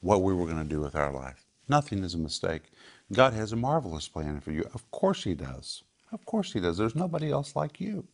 what 0.00 0.22
we 0.22 0.34
were 0.34 0.46
going 0.46 0.62
to 0.62 0.64
do 0.64 0.80
with 0.80 0.94
our 0.94 1.12
life. 1.12 1.46
Nothing 1.68 2.04
is 2.04 2.14
a 2.14 2.18
mistake. 2.18 2.70
God 3.12 3.32
has 3.32 3.52
a 3.52 3.56
marvelous 3.56 4.08
plan 4.08 4.40
for 4.40 4.52
you. 4.52 4.68
Of 4.74 4.90
course, 4.90 5.24
He 5.24 5.34
does. 5.34 5.82
Of 6.12 6.24
course, 6.24 6.52
He 6.52 6.60
does. 6.60 6.78
There's 6.78 6.94
nobody 6.94 7.30
else 7.30 7.56
like 7.56 7.80
you. 7.80 8.06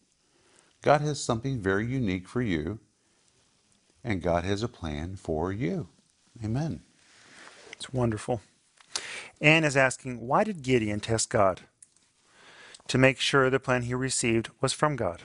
God 0.83 1.01
has 1.01 1.23
something 1.23 1.59
very 1.61 1.87
unique 1.87 2.27
for 2.27 2.41
you, 2.41 2.79
and 4.03 4.23
God 4.23 4.45
has 4.45 4.63
a 4.63 4.69
plan 4.69 5.17
for 5.17 5.53
you. 5.53 5.89
Amen. 6.43 6.81
It's 7.73 7.93
wonderful. 7.93 8.41
Anne 9.41 9.65
is 9.65 9.77
asking, 9.77 10.27
why 10.27 10.45
did 10.45 10.63
Gideon 10.63 11.01
test 11.01 11.29
God? 11.29 11.63
To 12.89 12.99
make 12.99 13.21
sure 13.21 13.51
the 13.51 13.61
plan 13.61 13.83
he 13.83 13.95
received 13.95 14.51
was 14.61 14.73
from 14.73 14.97
God. 14.97 15.23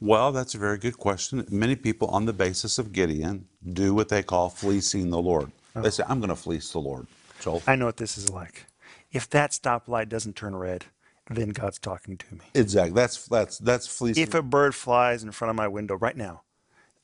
Well, 0.00 0.32
that's 0.32 0.54
a 0.54 0.58
very 0.58 0.78
good 0.78 0.96
question. 0.96 1.46
Many 1.50 1.76
people, 1.76 2.08
on 2.08 2.24
the 2.24 2.32
basis 2.32 2.78
of 2.78 2.92
Gideon, 2.92 3.46
do 3.72 3.94
what 3.94 4.08
they 4.08 4.22
call 4.22 4.48
fleecing 4.48 5.10
the 5.10 5.20
Lord. 5.20 5.52
They 5.74 5.80
oh. 5.80 5.90
say, 5.90 6.04
I'm 6.08 6.20
going 6.20 6.30
to 6.30 6.36
fleece 6.36 6.72
the 6.72 6.80
Lord. 6.80 7.06
Joel? 7.40 7.62
I 7.66 7.76
know 7.76 7.86
what 7.86 7.98
this 7.98 8.16
is 8.16 8.30
like. 8.30 8.66
If 9.12 9.28
that 9.30 9.50
stoplight 9.50 10.08
doesn't 10.08 10.36
turn 10.36 10.56
red, 10.56 10.86
then 11.28 11.50
God's 11.50 11.78
talking 11.78 12.16
to 12.16 12.34
me. 12.34 12.40
Exactly. 12.54 12.92
That's 12.92 13.26
that's 13.26 13.58
that's 13.58 13.86
fleecing. 13.86 14.22
If 14.22 14.34
a 14.34 14.42
bird 14.42 14.74
flies 14.74 15.22
in 15.22 15.30
front 15.32 15.50
of 15.50 15.56
my 15.56 15.68
window 15.68 15.96
right 15.96 16.16
now, 16.16 16.42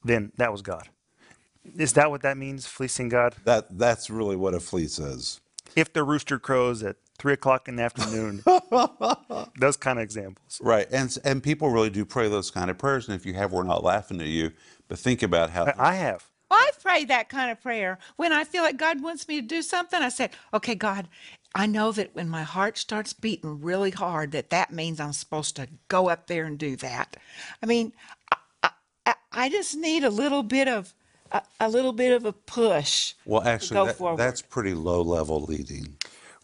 then 0.04 0.32
that 0.36 0.52
was 0.52 0.62
God. 0.62 0.88
Is 1.76 1.94
that 1.94 2.10
what 2.10 2.22
that 2.22 2.36
means, 2.36 2.66
fleecing 2.66 3.08
God? 3.08 3.34
that 3.44 3.78
that's 3.78 4.08
really 4.08 4.36
what 4.36 4.54
a 4.54 4.60
fleece 4.60 4.98
is. 4.98 5.40
If 5.74 5.92
the 5.92 6.04
rooster 6.04 6.38
crows 6.38 6.82
at 6.82 6.96
three 7.18 7.32
o'clock 7.32 7.68
in 7.68 7.76
the 7.76 7.82
afternoon, 7.82 8.42
those 9.58 9.76
kind 9.76 9.98
of 9.98 10.02
examples. 10.02 10.60
Right. 10.62 10.86
And 10.90 11.16
and 11.24 11.42
people 11.42 11.70
really 11.70 11.90
do 11.90 12.04
pray 12.04 12.28
those 12.28 12.50
kind 12.50 12.70
of 12.70 12.78
prayers. 12.78 13.08
And 13.08 13.14
if 13.14 13.26
you 13.26 13.34
have, 13.34 13.52
we're 13.52 13.62
not 13.62 13.84
laughing 13.84 14.20
at 14.20 14.26
you, 14.26 14.52
but 14.88 14.98
think 14.98 15.22
about 15.22 15.50
how 15.50 15.64
I 15.64 15.74
I 15.78 15.94
have. 15.94 16.30
Well, 16.50 16.60
I 16.60 16.70
pray 16.80 17.04
that 17.06 17.28
kind 17.28 17.50
of 17.50 17.60
prayer 17.60 17.98
when 18.16 18.32
I 18.32 18.44
feel 18.44 18.62
like 18.62 18.76
God 18.76 19.02
wants 19.02 19.26
me 19.26 19.40
to 19.40 19.46
do 19.46 19.62
something. 19.62 20.00
I 20.00 20.10
say, 20.10 20.30
"Okay, 20.54 20.74
God, 20.74 21.08
I 21.54 21.66
know 21.66 21.90
that 21.92 22.14
when 22.14 22.28
my 22.28 22.44
heart 22.44 22.78
starts 22.78 23.12
beating 23.12 23.60
really 23.60 23.90
hard, 23.90 24.30
that 24.32 24.50
that 24.50 24.72
means 24.72 25.00
I'm 25.00 25.12
supposed 25.12 25.56
to 25.56 25.68
go 25.88 26.08
up 26.08 26.28
there 26.28 26.44
and 26.44 26.56
do 26.56 26.76
that." 26.76 27.16
I 27.62 27.66
mean, 27.66 27.92
I, 28.62 28.70
I, 29.06 29.14
I 29.32 29.48
just 29.48 29.76
need 29.76 30.04
a 30.04 30.10
little 30.10 30.44
bit 30.44 30.68
of 30.68 30.94
a, 31.32 31.42
a 31.60 31.68
little 31.68 31.92
bit 31.92 32.12
of 32.12 32.24
a 32.24 32.32
push. 32.32 33.14
well, 33.24 33.42
to 33.42 33.48
actually, 33.48 33.74
go 33.74 33.86
that, 33.86 33.96
forward. 33.96 34.18
that's 34.18 34.42
pretty 34.42 34.74
low 34.74 35.02
level 35.02 35.42
leading. 35.42 35.96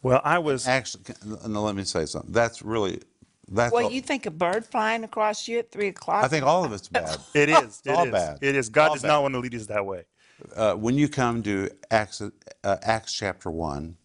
Well, 0.02 0.20
I 0.24 0.38
was. 0.38 0.66
Actually, 0.66 1.04
no, 1.46 1.62
let 1.62 1.74
me 1.76 1.84
say 1.84 2.06
something. 2.06 2.32
That's 2.32 2.62
really 2.62 3.00
that's. 3.48 3.72
Well, 3.72 3.84
all- 3.84 3.90
you 3.92 4.00
think 4.00 4.26
a 4.26 4.30
bird 4.30 4.64
flying 4.66 5.04
across 5.04 5.46
you 5.48 5.58
at 5.60 5.70
three 5.70 5.88
o'clock? 5.88 6.24
I 6.24 6.28
think 6.28 6.44
all 6.44 6.64
of 6.64 6.72
it's 6.72 6.88
bad. 7.00 7.18
It 7.34 7.48
is. 7.48 7.80
It 7.84 7.90
all 7.90 8.04
is. 8.06 8.12
bad. 8.12 8.38
It 8.40 8.56
is. 8.56 8.68
God 8.68 8.88
All 8.88 8.94
does 8.94 9.02
bad. 9.02 9.08
not 9.08 9.22
want 9.22 9.34
to 9.34 9.40
lead 9.40 9.54
us 9.54 9.66
that 9.66 9.86
way. 9.86 10.04
uh, 10.56 10.74
when 10.74 10.96
you 10.96 11.08
come 11.08 11.42
to 11.44 11.70
Acts, 11.90 12.20
uh, 12.20 12.76
Acts 12.82 13.12
chapter 13.12 13.50
1, 13.50 13.96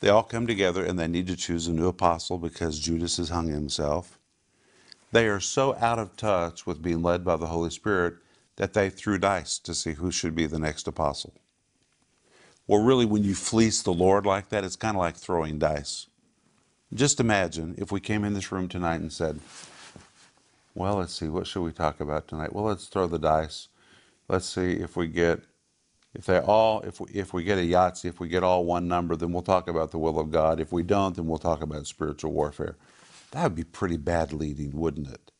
they 0.00 0.08
all 0.08 0.22
come 0.22 0.46
together 0.46 0.84
and 0.84 0.98
they 0.98 1.08
need 1.08 1.26
to 1.26 1.36
choose 1.36 1.66
a 1.66 1.72
new 1.72 1.88
apostle 1.88 2.38
because 2.38 2.78
Judas 2.78 3.18
has 3.18 3.28
hung 3.28 3.48
himself. 3.48 4.18
They 5.12 5.28
are 5.28 5.40
so 5.40 5.74
out 5.76 5.98
of 5.98 6.16
touch 6.16 6.66
with 6.66 6.82
being 6.82 7.02
led 7.02 7.24
by 7.24 7.36
the 7.36 7.46
Holy 7.46 7.70
Spirit 7.70 8.14
that 8.56 8.72
they 8.72 8.90
threw 8.90 9.18
dice 9.18 9.58
to 9.60 9.74
see 9.74 9.92
who 9.92 10.10
should 10.10 10.34
be 10.34 10.46
the 10.46 10.58
next 10.58 10.88
apostle. 10.88 11.34
Well, 12.66 12.82
really, 12.82 13.06
when 13.06 13.24
you 13.24 13.34
fleece 13.34 13.82
the 13.82 13.92
Lord 13.92 14.26
like 14.26 14.48
that, 14.48 14.64
it's 14.64 14.76
kind 14.76 14.96
of 14.96 15.00
like 15.00 15.16
throwing 15.16 15.58
dice. 15.58 16.06
Just 16.92 17.20
imagine 17.20 17.74
if 17.78 17.92
we 17.92 18.00
came 18.00 18.24
in 18.24 18.34
this 18.34 18.50
room 18.50 18.68
tonight 18.68 19.00
and 19.00 19.12
said, 19.12 19.40
Well, 20.74 20.96
let's 20.96 21.14
see, 21.14 21.28
what 21.28 21.46
should 21.46 21.62
we 21.62 21.72
talk 21.72 22.00
about 22.00 22.28
tonight? 22.28 22.54
Well, 22.54 22.64
let's 22.64 22.86
throw 22.86 23.06
the 23.06 23.18
dice. 23.18 23.68
Let's 24.28 24.46
see 24.46 24.72
if 24.72 24.96
we 24.96 25.08
get 25.08 25.42
if 26.16 26.24
they 26.24 26.38
all, 26.38 26.80
if 26.80 26.98
we, 26.98 27.10
if 27.12 27.34
we 27.34 27.44
get 27.44 27.58
a 27.58 27.62
Yahtzee, 27.62 28.06
if 28.06 28.20
we 28.20 28.28
get 28.28 28.42
all 28.42 28.64
one 28.64 28.88
number, 28.88 29.16
then 29.16 29.32
we'll 29.32 29.42
talk 29.42 29.68
about 29.68 29.90
the 29.90 29.98
will 29.98 30.18
of 30.18 30.30
God. 30.30 30.60
If 30.60 30.72
we 30.72 30.82
don't, 30.82 31.14
then 31.14 31.26
we'll 31.26 31.38
talk 31.38 31.60
about 31.60 31.86
spiritual 31.86 32.32
warfare. 32.32 32.76
That 33.32 33.42
would 33.42 33.54
be 33.54 33.64
pretty 33.64 33.98
bad 33.98 34.32
leading, 34.32 34.72
wouldn't 34.72 35.08
it? 35.08 35.30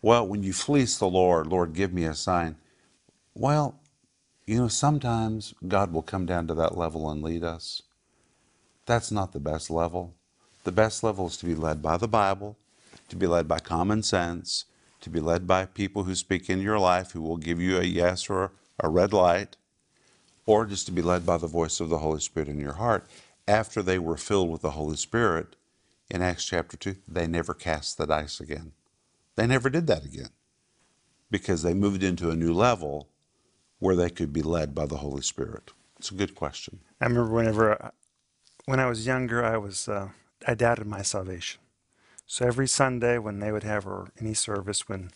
Well, 0.00 0.26
when 0.26 0.42
you 0.42 0.54
fleece 0.54 0.96
the 0.96 1.08
Lord, 1.08 1.46
Lord, 1.48 1.74
give 1.74 1.92
me 1.92 2.04
a 2.04 2.14
sign. 2.14 2.56
Well, 3.34 3.78
you 4.46 4.58
know, 4.58 4.68
sometimes 4.68 5.54
God 5.66 5.92
will 5.92 6.02
come 6.02 6.26
down 6.26 6.46
to 6.48 6.54
that 6.54 6.76
level 6.76 7.10
and 7.10 7.22
lead 7.22 7.42
us. 7.42 7.82
That's 8.86 9.10
not 9.10 9.32
the 9.32 9.40
best 9.40 9.70
level. 9.70 10.14
The 10.64 10.72
best 10.72 11.02
level 11.02 11.26
is 11.26 11.36
to 11.38 11.46
be 11.46 11.54
led 11.54 11.80
by 11.80 11.96
the 11.96 12.08
Bible, 12.08 12.58
to 13.08 13.16
be 13.16 13.26
led 13.26 13.48
by 13.48 13.58
common 13.58 14.02
sense, 14.02 14.66
to 15.00 15.10
be 15.10 15.20
led 15.20 15.46
by 15.46 15.66
people 15.66 16.04
who 16.04 16.14
speak 16.14 16.50
in 16.50 16.60
your 16.60 16.78
life 16.78 17.12
who 17.12 17.22
will 17.22 17.38
give 17.38 17.60
you 17.60 17.78
a 17.78 17.84
yes 17.84 18.28
or 18.28 18.52
a 18.80 18.88
red 18.88 19.12
light, 19.12 19.56
or 20.46 20.66
just 20.66 20.84
to 20.86 20.92
be 20.92 21.02
led 21.02 21.24
by 21.24 21.38
the 21.38 21.46
voice 21.46 21.80
of 21.80 21.88
the 21.88 21.98
Holy 21.98 22.20
Spirit 22.20 22.48
in 22.48 22.60
your 22.60 22.74
heart. 22.74 23.06
After 23.48 23.82
they 23.82 23.98
were 23.98 24.16
filled 24.16 24.50
with 24.50 24.62
the 24.62 24.72
Holy 24.72 24.96
Spirit 24.96 25.56
in 26.10 26.20
Acts 26.20 26.44
chapter 26.44 26.76
2, 26.76 26.96
they 27.08 27.26
never 27.26 27.54
cast 27.54 27.96
the 27.96 28.06
dice 28.06 28.40
again. 28.40 28.72
They 29.36 29.46
never 29.46 29.70
did 29.70 29.86
that 29.86 30.04
again 30.04 30.30
because 31.30 31.62
they 31.62 31.74
moved 31.74 32.02
into 32.02 32.30
a 32.30 32.36
new 32.36 32.52
level 32.52 33.08
where 33.78 33.96
they 33.96 34.10
could 34.10 34.32
be 34.32 34.42
led 34.42 34.74
by 34.74 34.86
the 34.86 34.98
Holy 34.98 35.22
Spirit. 35.22 35.72
It's 35.98 36.10
a 36.10 36.14
good 36.14 36.34
question. 36.34 36.80
I 37.00 37.06
remember 37.06 37.30
whenever, 37.32 37.82
I- 37.82 37.90
when 38.66 38.80
I 38.80 38.86
was 38.86 39.06
younger, 39.06 39.44
I 39.44 39.56
was 39.56 39.88
uh, 39.88 40.08
I 40.46 40.54
doubted 40.54 40.86
my 40.86 41.02
salvation. 41.02 41.60
So 42.26 42.46
every 42.46 42.66
Sunday 42.68 43.18
when 43.18 43.40
they 43.40 43.52
would 43.52 43.64
have 43.64 43.86
or 43.86 44.08
any 44.20 44.34
service 44.34 44.88
when 44.88 45.10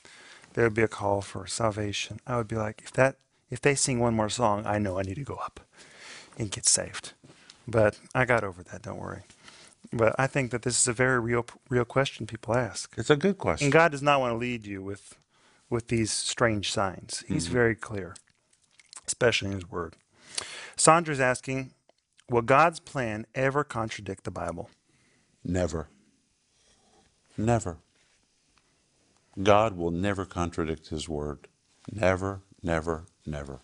there 0.55 0.65
would 0.65 0.75
be 0.75 0.83
a 0.83 0.89
call 0.89 1.23
for 1.23 1.47
salvation, 1.47 2.21
I 2.27 2.37
would 2.37 2.49
be 2.49 2.57
like, 2.57 2.83
if 2.85 2.93
that 2.93 3.17
if 3.51 3.61
they 3.63 3.75
sing 3.75 3.99
one 4.01 4.15
more 4.15 4.29
song, 4.29 4.67
I 4.67 4.79
know 4.79 4.99
I 4.99 5.03
need 5.03 5.15
to 5.17 5.25
go 5.25 5.37
up 5.37 5.61
and 6.39 6.51
get 6.51 6.67
saved. 6.67 7.15
But 7.67 7.99
I 8.15 8.25
got 8.27 8.45
over 8.45 8.63
that. 8.65 8.83
Don't 8.83 8.99
worry. 9.01 9.23
But 9.93 10.15
I 10.19 10.27
think 10.27 10.51
that 10.51 10.63
this 10.63 10.79
is 10.79 10.87
a 10.87 10.93
very 10.93 11.19
real 11.21 11.47
real 11.71 11.85
question 11.87 12.27
people 12.27 12.55
ask. 12.55 12.95
It's 12.99 13.11
a 13.11 13.17
good 13.17 13.39
question. 13.39 13.67
And 13.67 13.73
God 13.73 13.93
does 13.93 14.03
not 14.03 14.21
want 14.21 14.33
to 14.33 14.37
lead 14.37 14.67
you 14.67 14.83
with 14.83 15.17
with 15.71 15.89
these 15.89 16.11
strange 16.13 16.71
signs. 16.73 17.25
He's 17.29 17.47
very 17.47 17.75
clear, 17.75 18.15
especially 19.09 19.49
in 19.49 19.55
his 19.55 19.71
word. 19.71 19.97
Sandra's 20.77 21.19
asking, 21.19 21.73
will 22.31 22.43
God's 22.43 22.79
plan 22.79 23.27
ever 23.35 23.65
contradict 23.65 24.25
the 24.25 24.31
Bible? 24.31 24.71
Never. 25.43 25.89
Never. 27.37 27.79
God 29.43 29.77
will 29.77 29.91
never 29.91 30.25
contradict 30.25 30.89
his 30.89 31.09
word. 31.09 31.49
Never, 31.91 32.43
never, 32.63 33.05
never. 33.25 33.61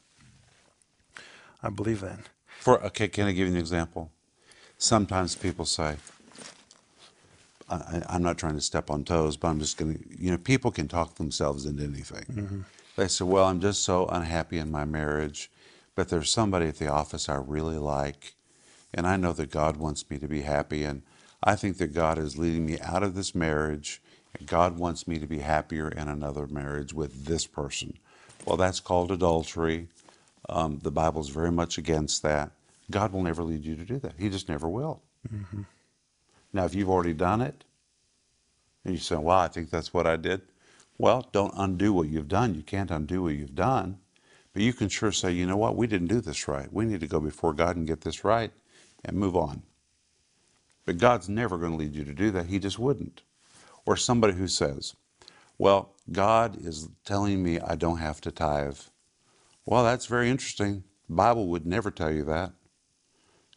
I 1.63 1.69
believe 1.69 2.01
that. 2.01 2.21
For 2.59 2.83
okay, 2.85 3.09
can 3.09 3.27
I 3.27 3.33
give 3.33 3.47
you 3.49 3.55
an 3.55 3.61
example? 3.61 4.11
Sometimes 4.79 5.35
people 5.35 5.67
say, 5.67 5.97
I, 7.69 8.03
I'm 8.09 8.23
not 8.23 8.39
trying 8.39 8.55
to 8.55 8.61
step 8.61 8.91
on 8.91 9.05
toes, 9.05 9.37
but 9.37 9.49
I'm 9.49 9.59
just 9.59 9.77
going 9.77 9.99
to, 9.99 10.05
you 10.19 10.31
know, 10.31 10.39
people 10.39 10.71
can 10.71 10.89
talk 10.89 11.17
themselves 11.17 11.67
into 11.67 11.83
anything. 11.83 12.25
Mm-hmm. 12.31 12.61
They 12.97 13.09
said, 13.09 13.27
Well, 13.27 13.45
I'm 13.45 13.61
just 13.61 13.83
so 13.83 14.07
unhappy 14.07 14.59
in 14.59 14.71
my 14.71 14.85
marriage, 14.85 15.51
but 15.95 16.09
there's 16.09 16.31
somebody 16.31 16.67
at 16.67 16.79
the 16.79 16.89
office 16.89 17.29
I 17.29 17.37
really 17.37 17.79
like, 17.79 18.35
and 18.93 19.07
I 19.07 19.17
know 19.17 19.33
that 19.33 19.51
God 19.51 19.77
wants 19.77 20.09
me 20.11 20.19
to 20.19 20.29
be 20.29 20.43
happy, 20.43 20.85
and 20.85 21.03
I 21.43 21.57
think 21.57 21.79
that 21.79 21.93
God 21.95 22.19
is 22.19 22.39
leading 22.39 22.67
me 22.67 22.79
out 22.81 23.03
of 23.03 23.15
this 23.15 23.35
marriage, 23.35 24.01
and 24.39 24.49
God 24.49 24.79
wants 24.79 25.07
me 25.09 25.19
to 25.19 25.27
be 25.27 25.41
happier 25.41 25.89
in 25.89 26.09
another 26.09 26.47
marriage 26.47 26.93
with 26.95 27.27
this 27.27 27.47
person. 27.47 27.99
Well, 28.45 28.57
that's 28.57 28.81
called 28.81 29.11
adultery. 29.11 29.89
Um, 30.49 30.79
the 30.83 30.91
Bible's 30.91 31.31
very 31.31 31.51
much 31.51 31.79
against 31.79 32.23
that. 32.23 32.51
God 32.91 33.13
will 33.13 33.23
never 33.23 33.43
lead 33.43 33.65
you 33.65 33.77
to 33.77 33.85
do 33.85 33.99
that. 34.01 34.13
He 34.19 34.29
just 34.29 34.49
never 34.49 34.69
will. 34.69 35.03
Now, 36.53 36.65
if 36.67 36.75
you've 36.75 36.91
already 36.91 37.15
done 37.15 37.41
it, 37.41 37.65
and 38.85 38.95
you 38.95 39.01
say, 39.01 39.17
"Well, 39.17 39.39
I 39.39 39.49
think 39.49 39.71
that's 39.71 39.95
what 39.95 40.07
I 40.07 40.17
did," 40.17 40.43
well, 40.99 41.29
don't 41.33 41.55
undo 41.57 41.93
what 41.93 42.09
you've 42.09 42.29
done. 42.29 42.55
You 42.55 42.63
can't 42.63 42.91
undo 42.91 43.23
what 43.23 43.35
you've 43.35 43.55
done, 43.55 43.99
but 44.53 44.63
you 44.63 44.73
can 44.73 44.89
sure 44.89 45.13
say, 45.13 45.33
"You 45.33 45.47
know 45.47 45.57
what? 45.57 45.77
We 45.77 45.87
didn't 45.87 46.09
do 46.09 46.21
this 46.21 46.49
right. 46.49 46.73
We 46.73 46.85
need 46.85 47.01
to 47.01 47.07
go 47.07 47.21
before 47.21 47.53
God 47.53 47.77
and 47.77 47.87
get 47.87 48.03
this 48.03 48.25
right, 48.25 48.53
and 49.05 49.17
move 49.17 49.37
on." 49.37 49.63
But 50.85 50.99
God's 50.99 51.29
never 51.29 51.57
going 51.59 51.73
to 51.73 51.79
lead 51.79 51.95
you 51.95 52.05
to 52.05 52.13
do 52.13 52.31
that. 52.33 52.47
He 52.47 52.59
just 52.59 52.79
wouldn't. 52.79 53.23
Or 53.87 53.97
somebody 53.97 54.35
who 54.35 54.49
says, 54.49 54.95
Well, 55.59 55.95
God 56.11 56.57
is 56.65 56.89
telling 57.05 57.43
me 57.43 57.59
I 57.61 57.75
don't 57.75 57.99
have 57.99 58.21
to 58.23 58.31
tithe. 58.31 58.79
Well, 59.65 59.85
that's 59.85 60.07
very 60.07 60.29
interesting. 60.29 60.85
The 61.09 61.15
Bible 61.15 61.49
would 61.49 61.67
never 61.67 61.91
tell 61.91 62.13
you 62.13 62.25
that. 62.25 62.53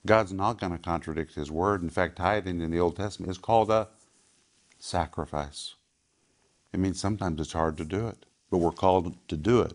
God's 0.06 0.32
not 0.32 0.60
going 0.60 0.72
to 0.72 0.78
contradict 0.78 1.36
His 1.36 1.52
word. 1.52 1.82
In 1.82 1.90
fact, 1.90 2.18
tithing 2.18 2.62
in 2.62 2.72
the 2.72 2.80
Old 2.80 2.96
Testament 2.96 3.30
is 3.30 3.38
called 3.38 3.70
a 3.70 3.90
sacrifice. 4.80 5.76
It 6.74 6.80
means 6.80 7.00
sometimes 7.00 7.40
it's 7.40 7.54
hard 7.54 7.78
to 7.78 7.86
do 7.86 8.08
it, 8.08 8.26
but 8.52 8.58
we're 8.58 8.72
called 8.72 9.16
to 9.28 9.38
do 9.38 9.62
it, 9.62 9.74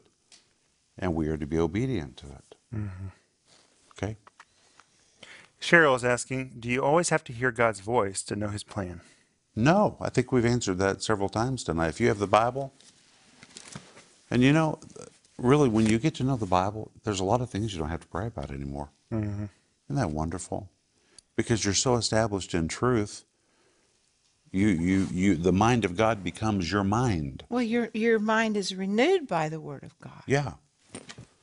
and 0.99 1.15
we 1.15 1.29
are 1.29 1.37
to 1.37 1.47
be 1.47 1.59
obedient 1.59 2.17
to 2.19 2.27
it. 2.27 2.55
Mm-hmm. 2.75 3.07
Okay? 3.93 4.17
Cheryl 5.61 5.97
is 5.97 6.05
asking, 6.05 6.57
do 6.59 6.69
you 6.69 6.83
always 6.83 7.09
have 7.11 7.25
to 7.25 7.33
hear 7.33 7.51
God's 7.51 7.81
voice 7.81 8.23
to 8.23 8.37
know 8.37 8.49
his 8.49 8.65
plan? 8.65 9.01
No, 9.55 9.97
I 10.01 10.09
think 10.09 10.33
we've 10.33 10.45
answered 10.45 10.79
that 10.79 11.03
several 11.03 11.29
times 11.29 11.63
tonight. 11.63 11.89
If 11.89 12.01
you 12.01 12.09
have 12.09 12.19
the 12.19 12.27
Bible, 12.27 12.73
and 14.31 14.43
you 14.43 14.53
know, 14.53 14.79
really, 15.39 15.69
when 15.69 15.87
you 15.87 15.99
get 15.99 16.15
to 16.17 16.25
know 16.25 16.37
the 16.37 16.47
Bible, 16.47 16.91
there's 17.05 17.21
a 17.21 17.25
lot 17.25 17.41
of 17.41 17.51
things 17.51 17.73
you 17.73 17.79
don't 17.79 17.91
have 17.91 18.01
to 18.01 18.07
pray 18.07 18.27
about 18.27 18.51
anymore. 18.51 18.91
Mm-hmm. 19.13 19.45
Isn't 19.89 19.97
that 19.97 20.11
wonderful? 20.11 20.71
Because 21.37 21.65
you're 21.65 21.75
so 21.75 21.97
established 21.97 22.55
in 22.55 22.69
truth, 22.69 23.25
you, 24.53 24.69
you, 24.69 25.09
you, 25.11 25.35
the 25.35 25.53
mind 25.53 25.85
of 25.87 25.97
God 25.97 26.23
becomes 26.23 26.71
your 26.71 26.85
mind. 26.85 27.45
Well, 27.49 27.63
your 27.63 27.89
your 27.95 28.19
mind 28.19 28.57
is 28.57 28.75
renewed 28.75 29.27
by 29.27 29.49
the 29.49 29.61
word 29.61 29.83
of 29.83 29.99
God. 29.99 30.23
Yeah. 30.27 30.53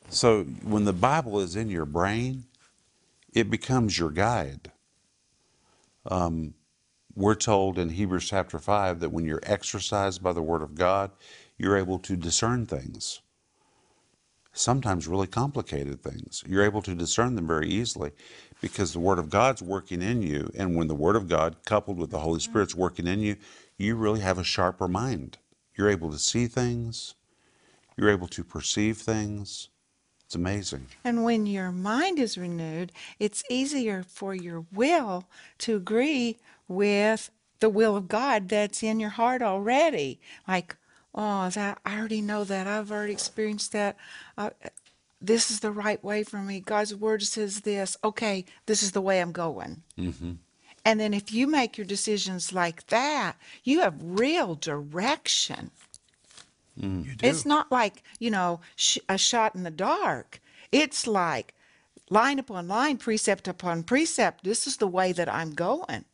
So 0.09 0.43
when 0.43 0.85
the 0.85 0.93
Bible 0.93 1.39
is 1.39 1.55
in 1.55 1.69
your 1.69 1.85
brain, 1.85 2.45
it 3.33 3.49
becomes 3.49 3.97
your 3.97 4.11
guide. 4.11 4.71
Um, 6.05 6.53
we're 7.15 7.35
told 7.35 7.77
in 7.77 7.89
Hebrews 7.89 8.27
chapter 8.29 8.59
5 8.59 8.99
that 8.99 9.11
when 9.11 9.25
you're 9.25 9.41
exercised 9.43 10.23
by 10.23 10.33
the 10.33 10.41
Word 10.41 10.61
of 10.61 10.75
God, 10.75 11.11
you're 11.57 11.77
able 11.77 11.99
to 11.99 12.15
discern 12.15 12.65
things. 12.65 13.21
Sometimes 14.53 15.07
really 15.07 15.27
complicated 15.27 16.01
things. 16.01 16.43
You're 16.47 16.63
able 16.63 16.81
to 16.83 16.95
discern 16.95 17.35
them 17.35 17.45
very 17.45 17.69
easily 17.69 18.11
because 18.61 18.93
the 18.93 18.99
Word 18.99 19.19
of 19.19 19.29
God's 19.29 19.61
working 19.61 20.01
in 20.01 20.21
you. 20.21 20.51
And 20.55 20.75
when 20.75 20.87
the 20.87 20.95
Word 20.95 21.15
of 21.15 21.27
God, 21.27 21.57
coupled 21.65 21.97
with 21.97 22.11
the 22.11 22.19
Holy 22.19 22.39
Spirit's 22.39 22.75
working 22.75 23.07
in 23.07 23.19
you, 23.19 23.37
you 23.77 23.95
really 23.95 24.19
have 24.19 24.37
a 24.37 24.43
sharper 24.43 24.87
mind. 24.87 25.37
You're 25.75 25.89
able 25.89 26.11
to 26.11 26.19
see 26.19 26.47
things, 26.47 27.15
you're 27.95 28.09
able 28.09 28.27
to 28.29 28.43
perceive 28.43 28.97
things. 28.97 29.69
It's 30.25 30.35
amazing. 30.35 30.85
And 31.03 31.23
when 31.23 31.47
your 31.47 31.71
mind 31.71 32.19
is 32.19 32.37
renewed, 32.37 32.91
it's 33.17 33.43
easier 33.49 34.03
for 34.03 34.35
your 34.35 34.63
will 34.71 35.25
to 35.59 35.75
agree 35.75 36.37
with 36.67 37.31
the 37.59 37.69
will 37.69 37.95
of 37.95 38.07
God 38.07 38.47
that's 38.47 38.83
in 38.83 38.99
your 38.99 39.09
heart 39.09 39.41
already. 39.41 40.19
Like, 40.47 40.75
oh, 41.15 41.49
that 41.49 41.79
I 41.83 41.97
already 41.97 42.21
know 42.21 42.43
that. 42.43 42.67
I've 42.67 42.91
already 42.91 43.13
experienced 43.13 43.71
that. 43.71 43.97
Uh, 44.37 44.51
this 45.21 45.51
is 45.51 45.59
the 45.59 45.71
right 45.71 46.03
way 46.03 46.23
for 46.23 46.37
me. 46.37 46.59
God's 46.59 46.95
word 46.95 47.23
says 47.23 47.61
this. 47.61 47.97
Okay, 48.03 48.45
this 48.65 48.81
is 48.81 48.91
the 48.91 49.01
way 49.01 49.21
I'm 49.21 49.31
going. 49.31 49.83
Mm-hmm. 49.97 50.33
And 50.85 50.99
then 50.99 51.13
if 51.13 51.33
you 51.33 51.45
make 51.47 51.77
your 51.77 51.85
decisions 51.85 52.53
like 52.53 52.87
that, 52.87 53.35
you 53.63 53.81
have 53.81 53.95
real 54.01 54.55
direction. 54.55 55.71
Mm. 56.79 57.05
You 57.05 57.15
do. 57.15 57.27
It's 57.27 57.45
not 57.45 57.71
like, 57.71 58.03
you 58.19 58.31
know, 58.31 58.61
sh- 58.75 58.99
a 59.09 59.17
shot 59.17 59.55
in 59.55 59.63
the 59.63 59.71
dark. 59.71 60.41
It's 60.71 61.05
like 61.05 61.53
line 62.09 62.39
upon 62.39 62.67
line, 62.67 62.97
precept 62.97 63.47
upon 63.47 63.83
precept. 63.83 64.43
This 64.43 64.67
is 64.67 64.77
the 64.77 64.87
way 64.87 65.11
that 65.11 65.31
I'm 65.31 65.51
going. 65.51 66.05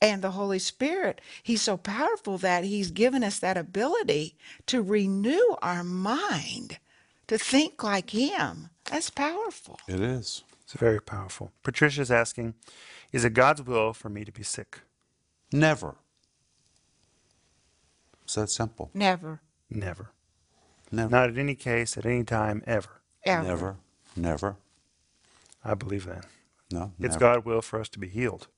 And 0.00 0.22
the 0.22 0.30
Holy 0.30 0.60
Spirit, 0.60 1.20
He's 1.42 1.62
so 1.62 1.76
powerful 1.76 2.38
that 2.38 2.64
He's 2.64 2.92
given 2.92 3.24
us 3.24 3.40
that 3.40 3.56
ability 3.56 4.36
to 4.66 4.80
renew 4.80 5.56
our 5.60 5.82
mind, 5.82 6.78
to 7.32 7.38
think 7.38 7.82
like 7.82 8.10
Him. 8.10 8.68
That's 8.84 9.08
powerful. 9.08 9.80
It 9.88 10.00
is. 10.00 10.42
It's 10.64 10.74
very 10.74 11.00
powerful. 11.00 11.50
Patricia's 11.62 12.10
asking, 12.10 12.54
is 13.10 13.24
it 13.24 13.32
God's 13.32 13.62
will 13.62 13.94
for 13.94 14.10
me 14.10 14.24
to 14.24 14.32
be 14.32 14.42
sick? 14.42 14.80
Never. 15.50 15.96
It's 18.24 18.34
that 18.34 18.50
simple. 18.50 18.90
Never, 18.92 19.40
Never. 19.70 20.10
Never. 20.90 21.10
Not 21.10 21.30
at 21.30 21.38
any 21.38 21.54
case, 21.54 21.96
at 21.96 22.04
any 22.04 22.22
time, 22.22 22.62
ever. 22.66 23.00
ever. 23.24 23.46
Never. 23.46 23.76
Never. 24.14 24.56
I 25.64 25.72
believe 25.72 26.04
that. 26.04 26.26
No. 26.70 26.92
It's 27.00 27.14
never. 27.14 27.18
God's 27.18 27.46
will 27.46 27.62
for 27.62 27.80
us 27.80 27.88
to 27.90 27.98
be 27.98 28.08
healed. 28.08 28.48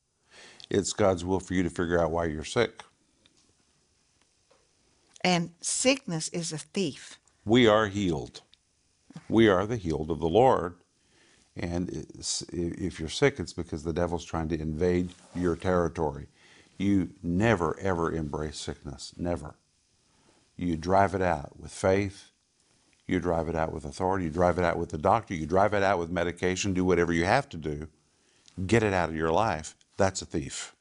It's 0.68 0.92
God's 0.92 1.24
will 1.24 1.38
for 1.38 1.54
you 1.54 1.62
to 1.62 1.70
figure 1.70 2.02
out 2.02 2.10
why 2.10 2.24
you're 2.24 2.42
sick. 2.42 2.82
And 5.20 5.52
sickness 5.60 6.28
is 6.28 6.52
a 6.52 6.58
thief. 6.58 7.20
We 7.44 7.68
are 7.68 7.86
healed. 7.86 8.42
We 9.28 9.48
are 9.48 9.66
the 9.66 9.76
healed 9.76 10.10
of 10.10 10.20
the 10.20 10.28
Lord. 10.28 10.74
And 11.56 12.06
if 12.52 12.98
you're 12.98 13.08
sick, 13.08 13.38
it's 13.38 13.52
because 13.52 13.84
the 13.84 13.92
devil's 13.92 14.24
trying 14.24 14.48
to 14.48 14.60
invade 14.60 15.14
your 15.34 15.54
territory. 15.54 16.26
You 16.78 17.10
never, 17.22 17.78
ever 17.78 18.12
embrace 18.12 18.58
sickness. 18.58 19.12
Never. 19.16 19.54
You 20.56 20.76
drive 20.76 21.14
it 21.14 21.22
out 21.22 21.52
with 21.58 21.70
faith. 21.72 22.30
You 23.06 23.20
drive 23.20 23.48
it 23.48 23.54
out 23.54 23.72
with 23.72 23.84
authority. 23.84 24.24
You 24.24 24.30
drive 24.30 24.58
it 24.58 24.64
out 24.64 24.78
with 24.78 24.88
the 24.88 24.98
doctor. 24.98 25.34
You 25.34 25.46
drive 25.46 25.74
it 25.74 25.82
out 25.82 25.98
with 25.98 26.10
medication. 26.10 26.74
Do 26.74 26.84
whatever 26.84 27.12
you 27.12 27.24
have 27.24 27.48
to 27.50 27.56
do. 27.56 27.86
Get 28.66 28.82
it 28.82 28.92
out 28.92 29.10
of 29.10 29.16
your 29.16 29.30
life. 29.30 29.76
That's 29.96 30.22
a 30.22 30.26
thief. 30.26 30.74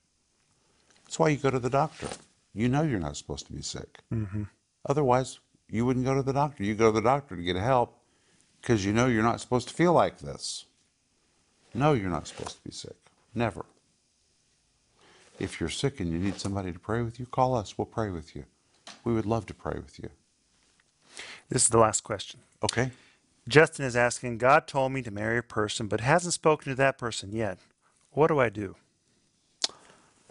That's 1.03 1.19
why 1.19 1.29
you 1.29 1.37
go 1.37 1.51
to 1.51 1.59
the 1.59 1.69
doctor. 1.69 2.07
You 2.53 2.69
know 2.69 2.81
you're 2.81 2.99
not 2.99 3.17
supposed 3.17 3.45
to 3.47 3.53
be 3.53 3.61
sick. 3.61 3.99
Mm-hmm. 4.11 4.43
Otherwise, 4.87 5.39
you 5.69 5.85
wouldn't 5.85 6.05
go 6.05 6.15
to 6.15 6.23
the 6.23 6.33
doctor. 6.33 6.63
You 6.63 6.75
go 6.75 6.91
to 6.91 6.91
the 6.91 7.01
doctor 7.01 7.35
to 7.35 7.41
get 7.43 7.55
help 7.55 7.99
because 8.63 8.85
you 8.85 8.93
know 8.93 9.07
you're 9.07 9.23
not 9.23 9.41
supposed 9.41 9.67
to 9.67 9.73
feel 9.73 9.91
like 9.91 10.19
this. 10.19 10.65
No, 11.73 11.91
you're 11.91 12.09
not 12.09 12.27
supposed 12.27 12.55
to 12.55 12.63
be 12.63 12.71
sick. 12.71 12.95
Never. 13.35 13.65
If 15.37 15.59
you're 15.59 15.69
sick 15.69 15.99
and 15.99 16.09
you 16.09 16.17
need 16.17 16.39
somebody 16.39 16.71
to 16.71 16.79
pray 16.79 17.01
with 17.01 17.19
you, 17.19 17.25
call 17.25 17.55
us. 17.55 17.77
We'll 17.77 17.87
pray 17.87 18.09
with 18.09 18.37
you. 18.37 18.45
We 19.03 19.13
would 19.13 19.25
love 19.25 19.45
to 19.47 19.53
pray 19.53 19.73
with 19.75 19.99
you. 19.99 20.09
This 21.49 21.63
is 21.63 21.69
the 21.69 21.77
last 21.77 22.01
question. 22.05 22.39
Okay? 22.63 22.91
Justin 23.49 23.83
is 23.83 23.97
asking, 23.97 24.37
God 24.37 24.65
told 24.65 24.93
me 24.93 25.01
to 25.01 25.11
marry 25.11 25.39
a 25.39 25.43
person, 25.43 25.87
but 25.87 25.99
hasn't 25.99 26.33
spoken 26.33 26.71
to 26.71 26.75
that 26.75 26.97
person 26.97 27.33
yet. 27.33 27.57
What 28.11 28.27
do 28.27 28.39
I 28.39 28.47
do? 28.47 28.77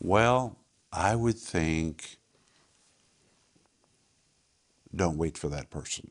Well, 0.00 0.56
I 0.90 1.16
would 1.16 1.38
think 1.38 2.16
don't 4.94 5.18
wait 5.18 5.36
for 5.36 5.48
that 5.48 5.68
person. 5.68 6.10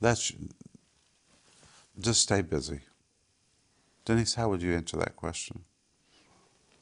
That's 0.00 0.32
just 2.00 2.20
stay 2.22 2.42
busy. 2.42 2.80
Denise, 4.04 4.34
how 4.34 4.48
would 4.48 4.62
you 4.62 4.72
answer 4.74 4.96
that 4.96 5.16
question? 5.16 5.64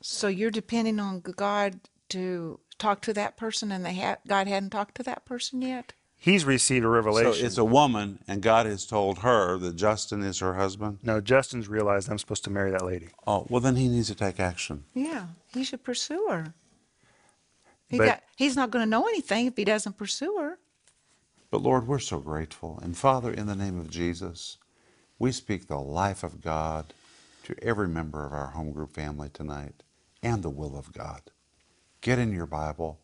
So 0.01 0.29
you're 0.29 0.51
depending 0.51 1.01
on 1.01 1.21
God 1.21 1.81
to 2.11 2.61
talk 2.79 3.01
to 3.03 3.13
that 3.15 3.37
person, 3.37 3.73
and 3.73 3.85
they 3.85 3.95
ha- 3.95 4.19
God 4.29 4.47
hadn't 4.47 4.71
talked 4.71 4.95
to 4.97 5.03
that 5.05 5.25
person 5.25 5.63
yet. 5.63 5.93
He's 6.19 6.45
received 6.45 6.85
a 6.85 6.89
revelation. 6.89 7.25
So 7.25 7.29
revelation. 7.31 7.47
it's 7.47 7.59
a 7.59 7.65
woman, 7.65 8.19
and 8.29 8.43
God 8.43 8.67
has 8.67 8.87
told 8.87 9.19
her 9.19 9.59
that 9.59 9.77
Justin 9.77 10.23
is 10.23 10.39
her 10.39 10.55
husband. 10.55 10.99
no, 11.03 11.21
Justin's 11.21 11.69
realized 11.69 12.09
I'm 12.11 12.19
supposed 12.19 12.45
to 12.45 12.51
marry 12.51 12.71
that 12.71 12.85
lady. 12.85 13.09
Oh, 13.27 13.47
well, 13.51 13.61
then 13.61 13.77
he 13.77 13.89
needs 13.89 14.09
to 14.09 14.15
take 14.15 14.39
action. 14.39 14.85
Yeah, 14.95 15.27
he 15.53 15.65
should 15.65 15.83
pursue 15.83 16.27
her. 16.31 16.55
He 17.89 17.99
But- 17.99 18.07
got, 18.07 18.23
he's 18.37 18.57
not 18.57 18.71
going 18.71 18.85
to 18.85 18.89
know 18.91 19.07
anything 19.09 19.47
if 19.47 19.57
he 19.57 19.65
doesn't 19.65 19.97
pursue 19.99 20.37
her. 20.39 20.59
But 21.57 21.63
Lord, 21.63 21.87
we're 21.87 22.01
so 22.01 22.19
grateful. 22.19 22.79
And 22.83 22.95
Father, 22.95 23.33
in 23.33 23.47
the 23.47 23.57
name 23.57 23.81
of 23.81 23.89
Jesus, 23.89 24.59
we 25.19 25.33
speak 25.33 25.69
the 25.69 25.79
life 25.79 26.23
of 26.23 26.43
God 26.43 26.93
to 27.45 27.57
every 27.65 27.89
member 27.89 28.27
of 28.27 28.35
our 28.35 28.49
home 28.49 28.73
group 28.73 28.93
family 28.93 29.31
tonight 29.31 29.83
and 30.23 30.43
the 30.43 30.51
will 30.51 30.77
of 30.77 30.93
God. 30.93 31.23
Get 32.03 32.19
in 32.19 32.31
your 32.31 32.45
Bible, 32.45 33.01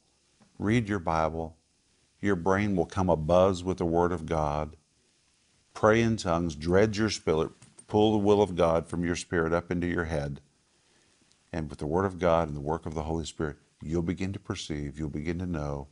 read 0.59 0.87
your 0.87 0.99
Bible. 0.99 1.57
Your 2.21 2.37
brain 2.37 2.77
will 2.77 2.85
come 2.85 3.07
abuzz 3.07 3.65
with 3.65 3.79
the 3.79 3.87
Word 3.87 4.13
of 4.13 4.27
God. 4.27 4.77
Pray 5.73 6.03
in 6.03 6.19
tongues, 6.19 6.55
dredge 6.55 6.99
your 6.99 7.09
spirit, 7.09 7.53
pull 7.89 8.13
the 8.13 8.19
will 8.19 8.43
of 8.43 8.55
God 8.55 8.87
from 8.87 9.03
your 9.03 9.17
spirit 9.17 9.55
up 9.55 9.71
into 9.71 9.87
your 9.87 10.05
head. 10.05 10.43
And 11.55 11.71
with 11.71 11.79
the 11.79 11.87
Word 11.87 12.05
of 12.05 12.19
God 12.19 12.49
and 12.49 12.57
the 12.59 12.61
work 12.61 12.85
of 12.85 12.93
the 12.93 13.05
Holy 13.05 13.25
Spirit, 13.25 13.57
you'll 13.83 14.03
begin 14.03 14.35
to 14.35 14.39
perceive, 14.39 14.99
you'll 14.99 15.09
begin 15.09 15.39
to 15.39 15.47
know 15.47 15.89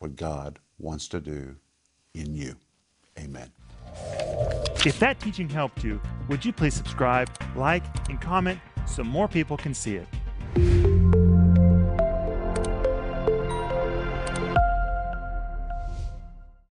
what 0.00 0.16
God 0.16 0.58
wants 0.76 1.06
to 1.06 1.20
do 1.20 1.54
in 2.14 2.34
you. 2.34 2.56
Amen. 3.18 3.50
If 4.84 4.98
that 5.00 5.20
teaching 5.20 5.48
helped 5.48 5.84
you, 5.84 6.00
would 6.28 6.44
you 6.44 6.52
please 6.52 6.74
subscribe, 6.74 7.28
like, 7.56 7.82
and 8.08 8.20
comment 8.20 8.58
so 8.86 9.04
more 9.04 9.28
people 9.28 9.56
can 9.56 9.74
see 9.74 9.96
it? 9.96 10.08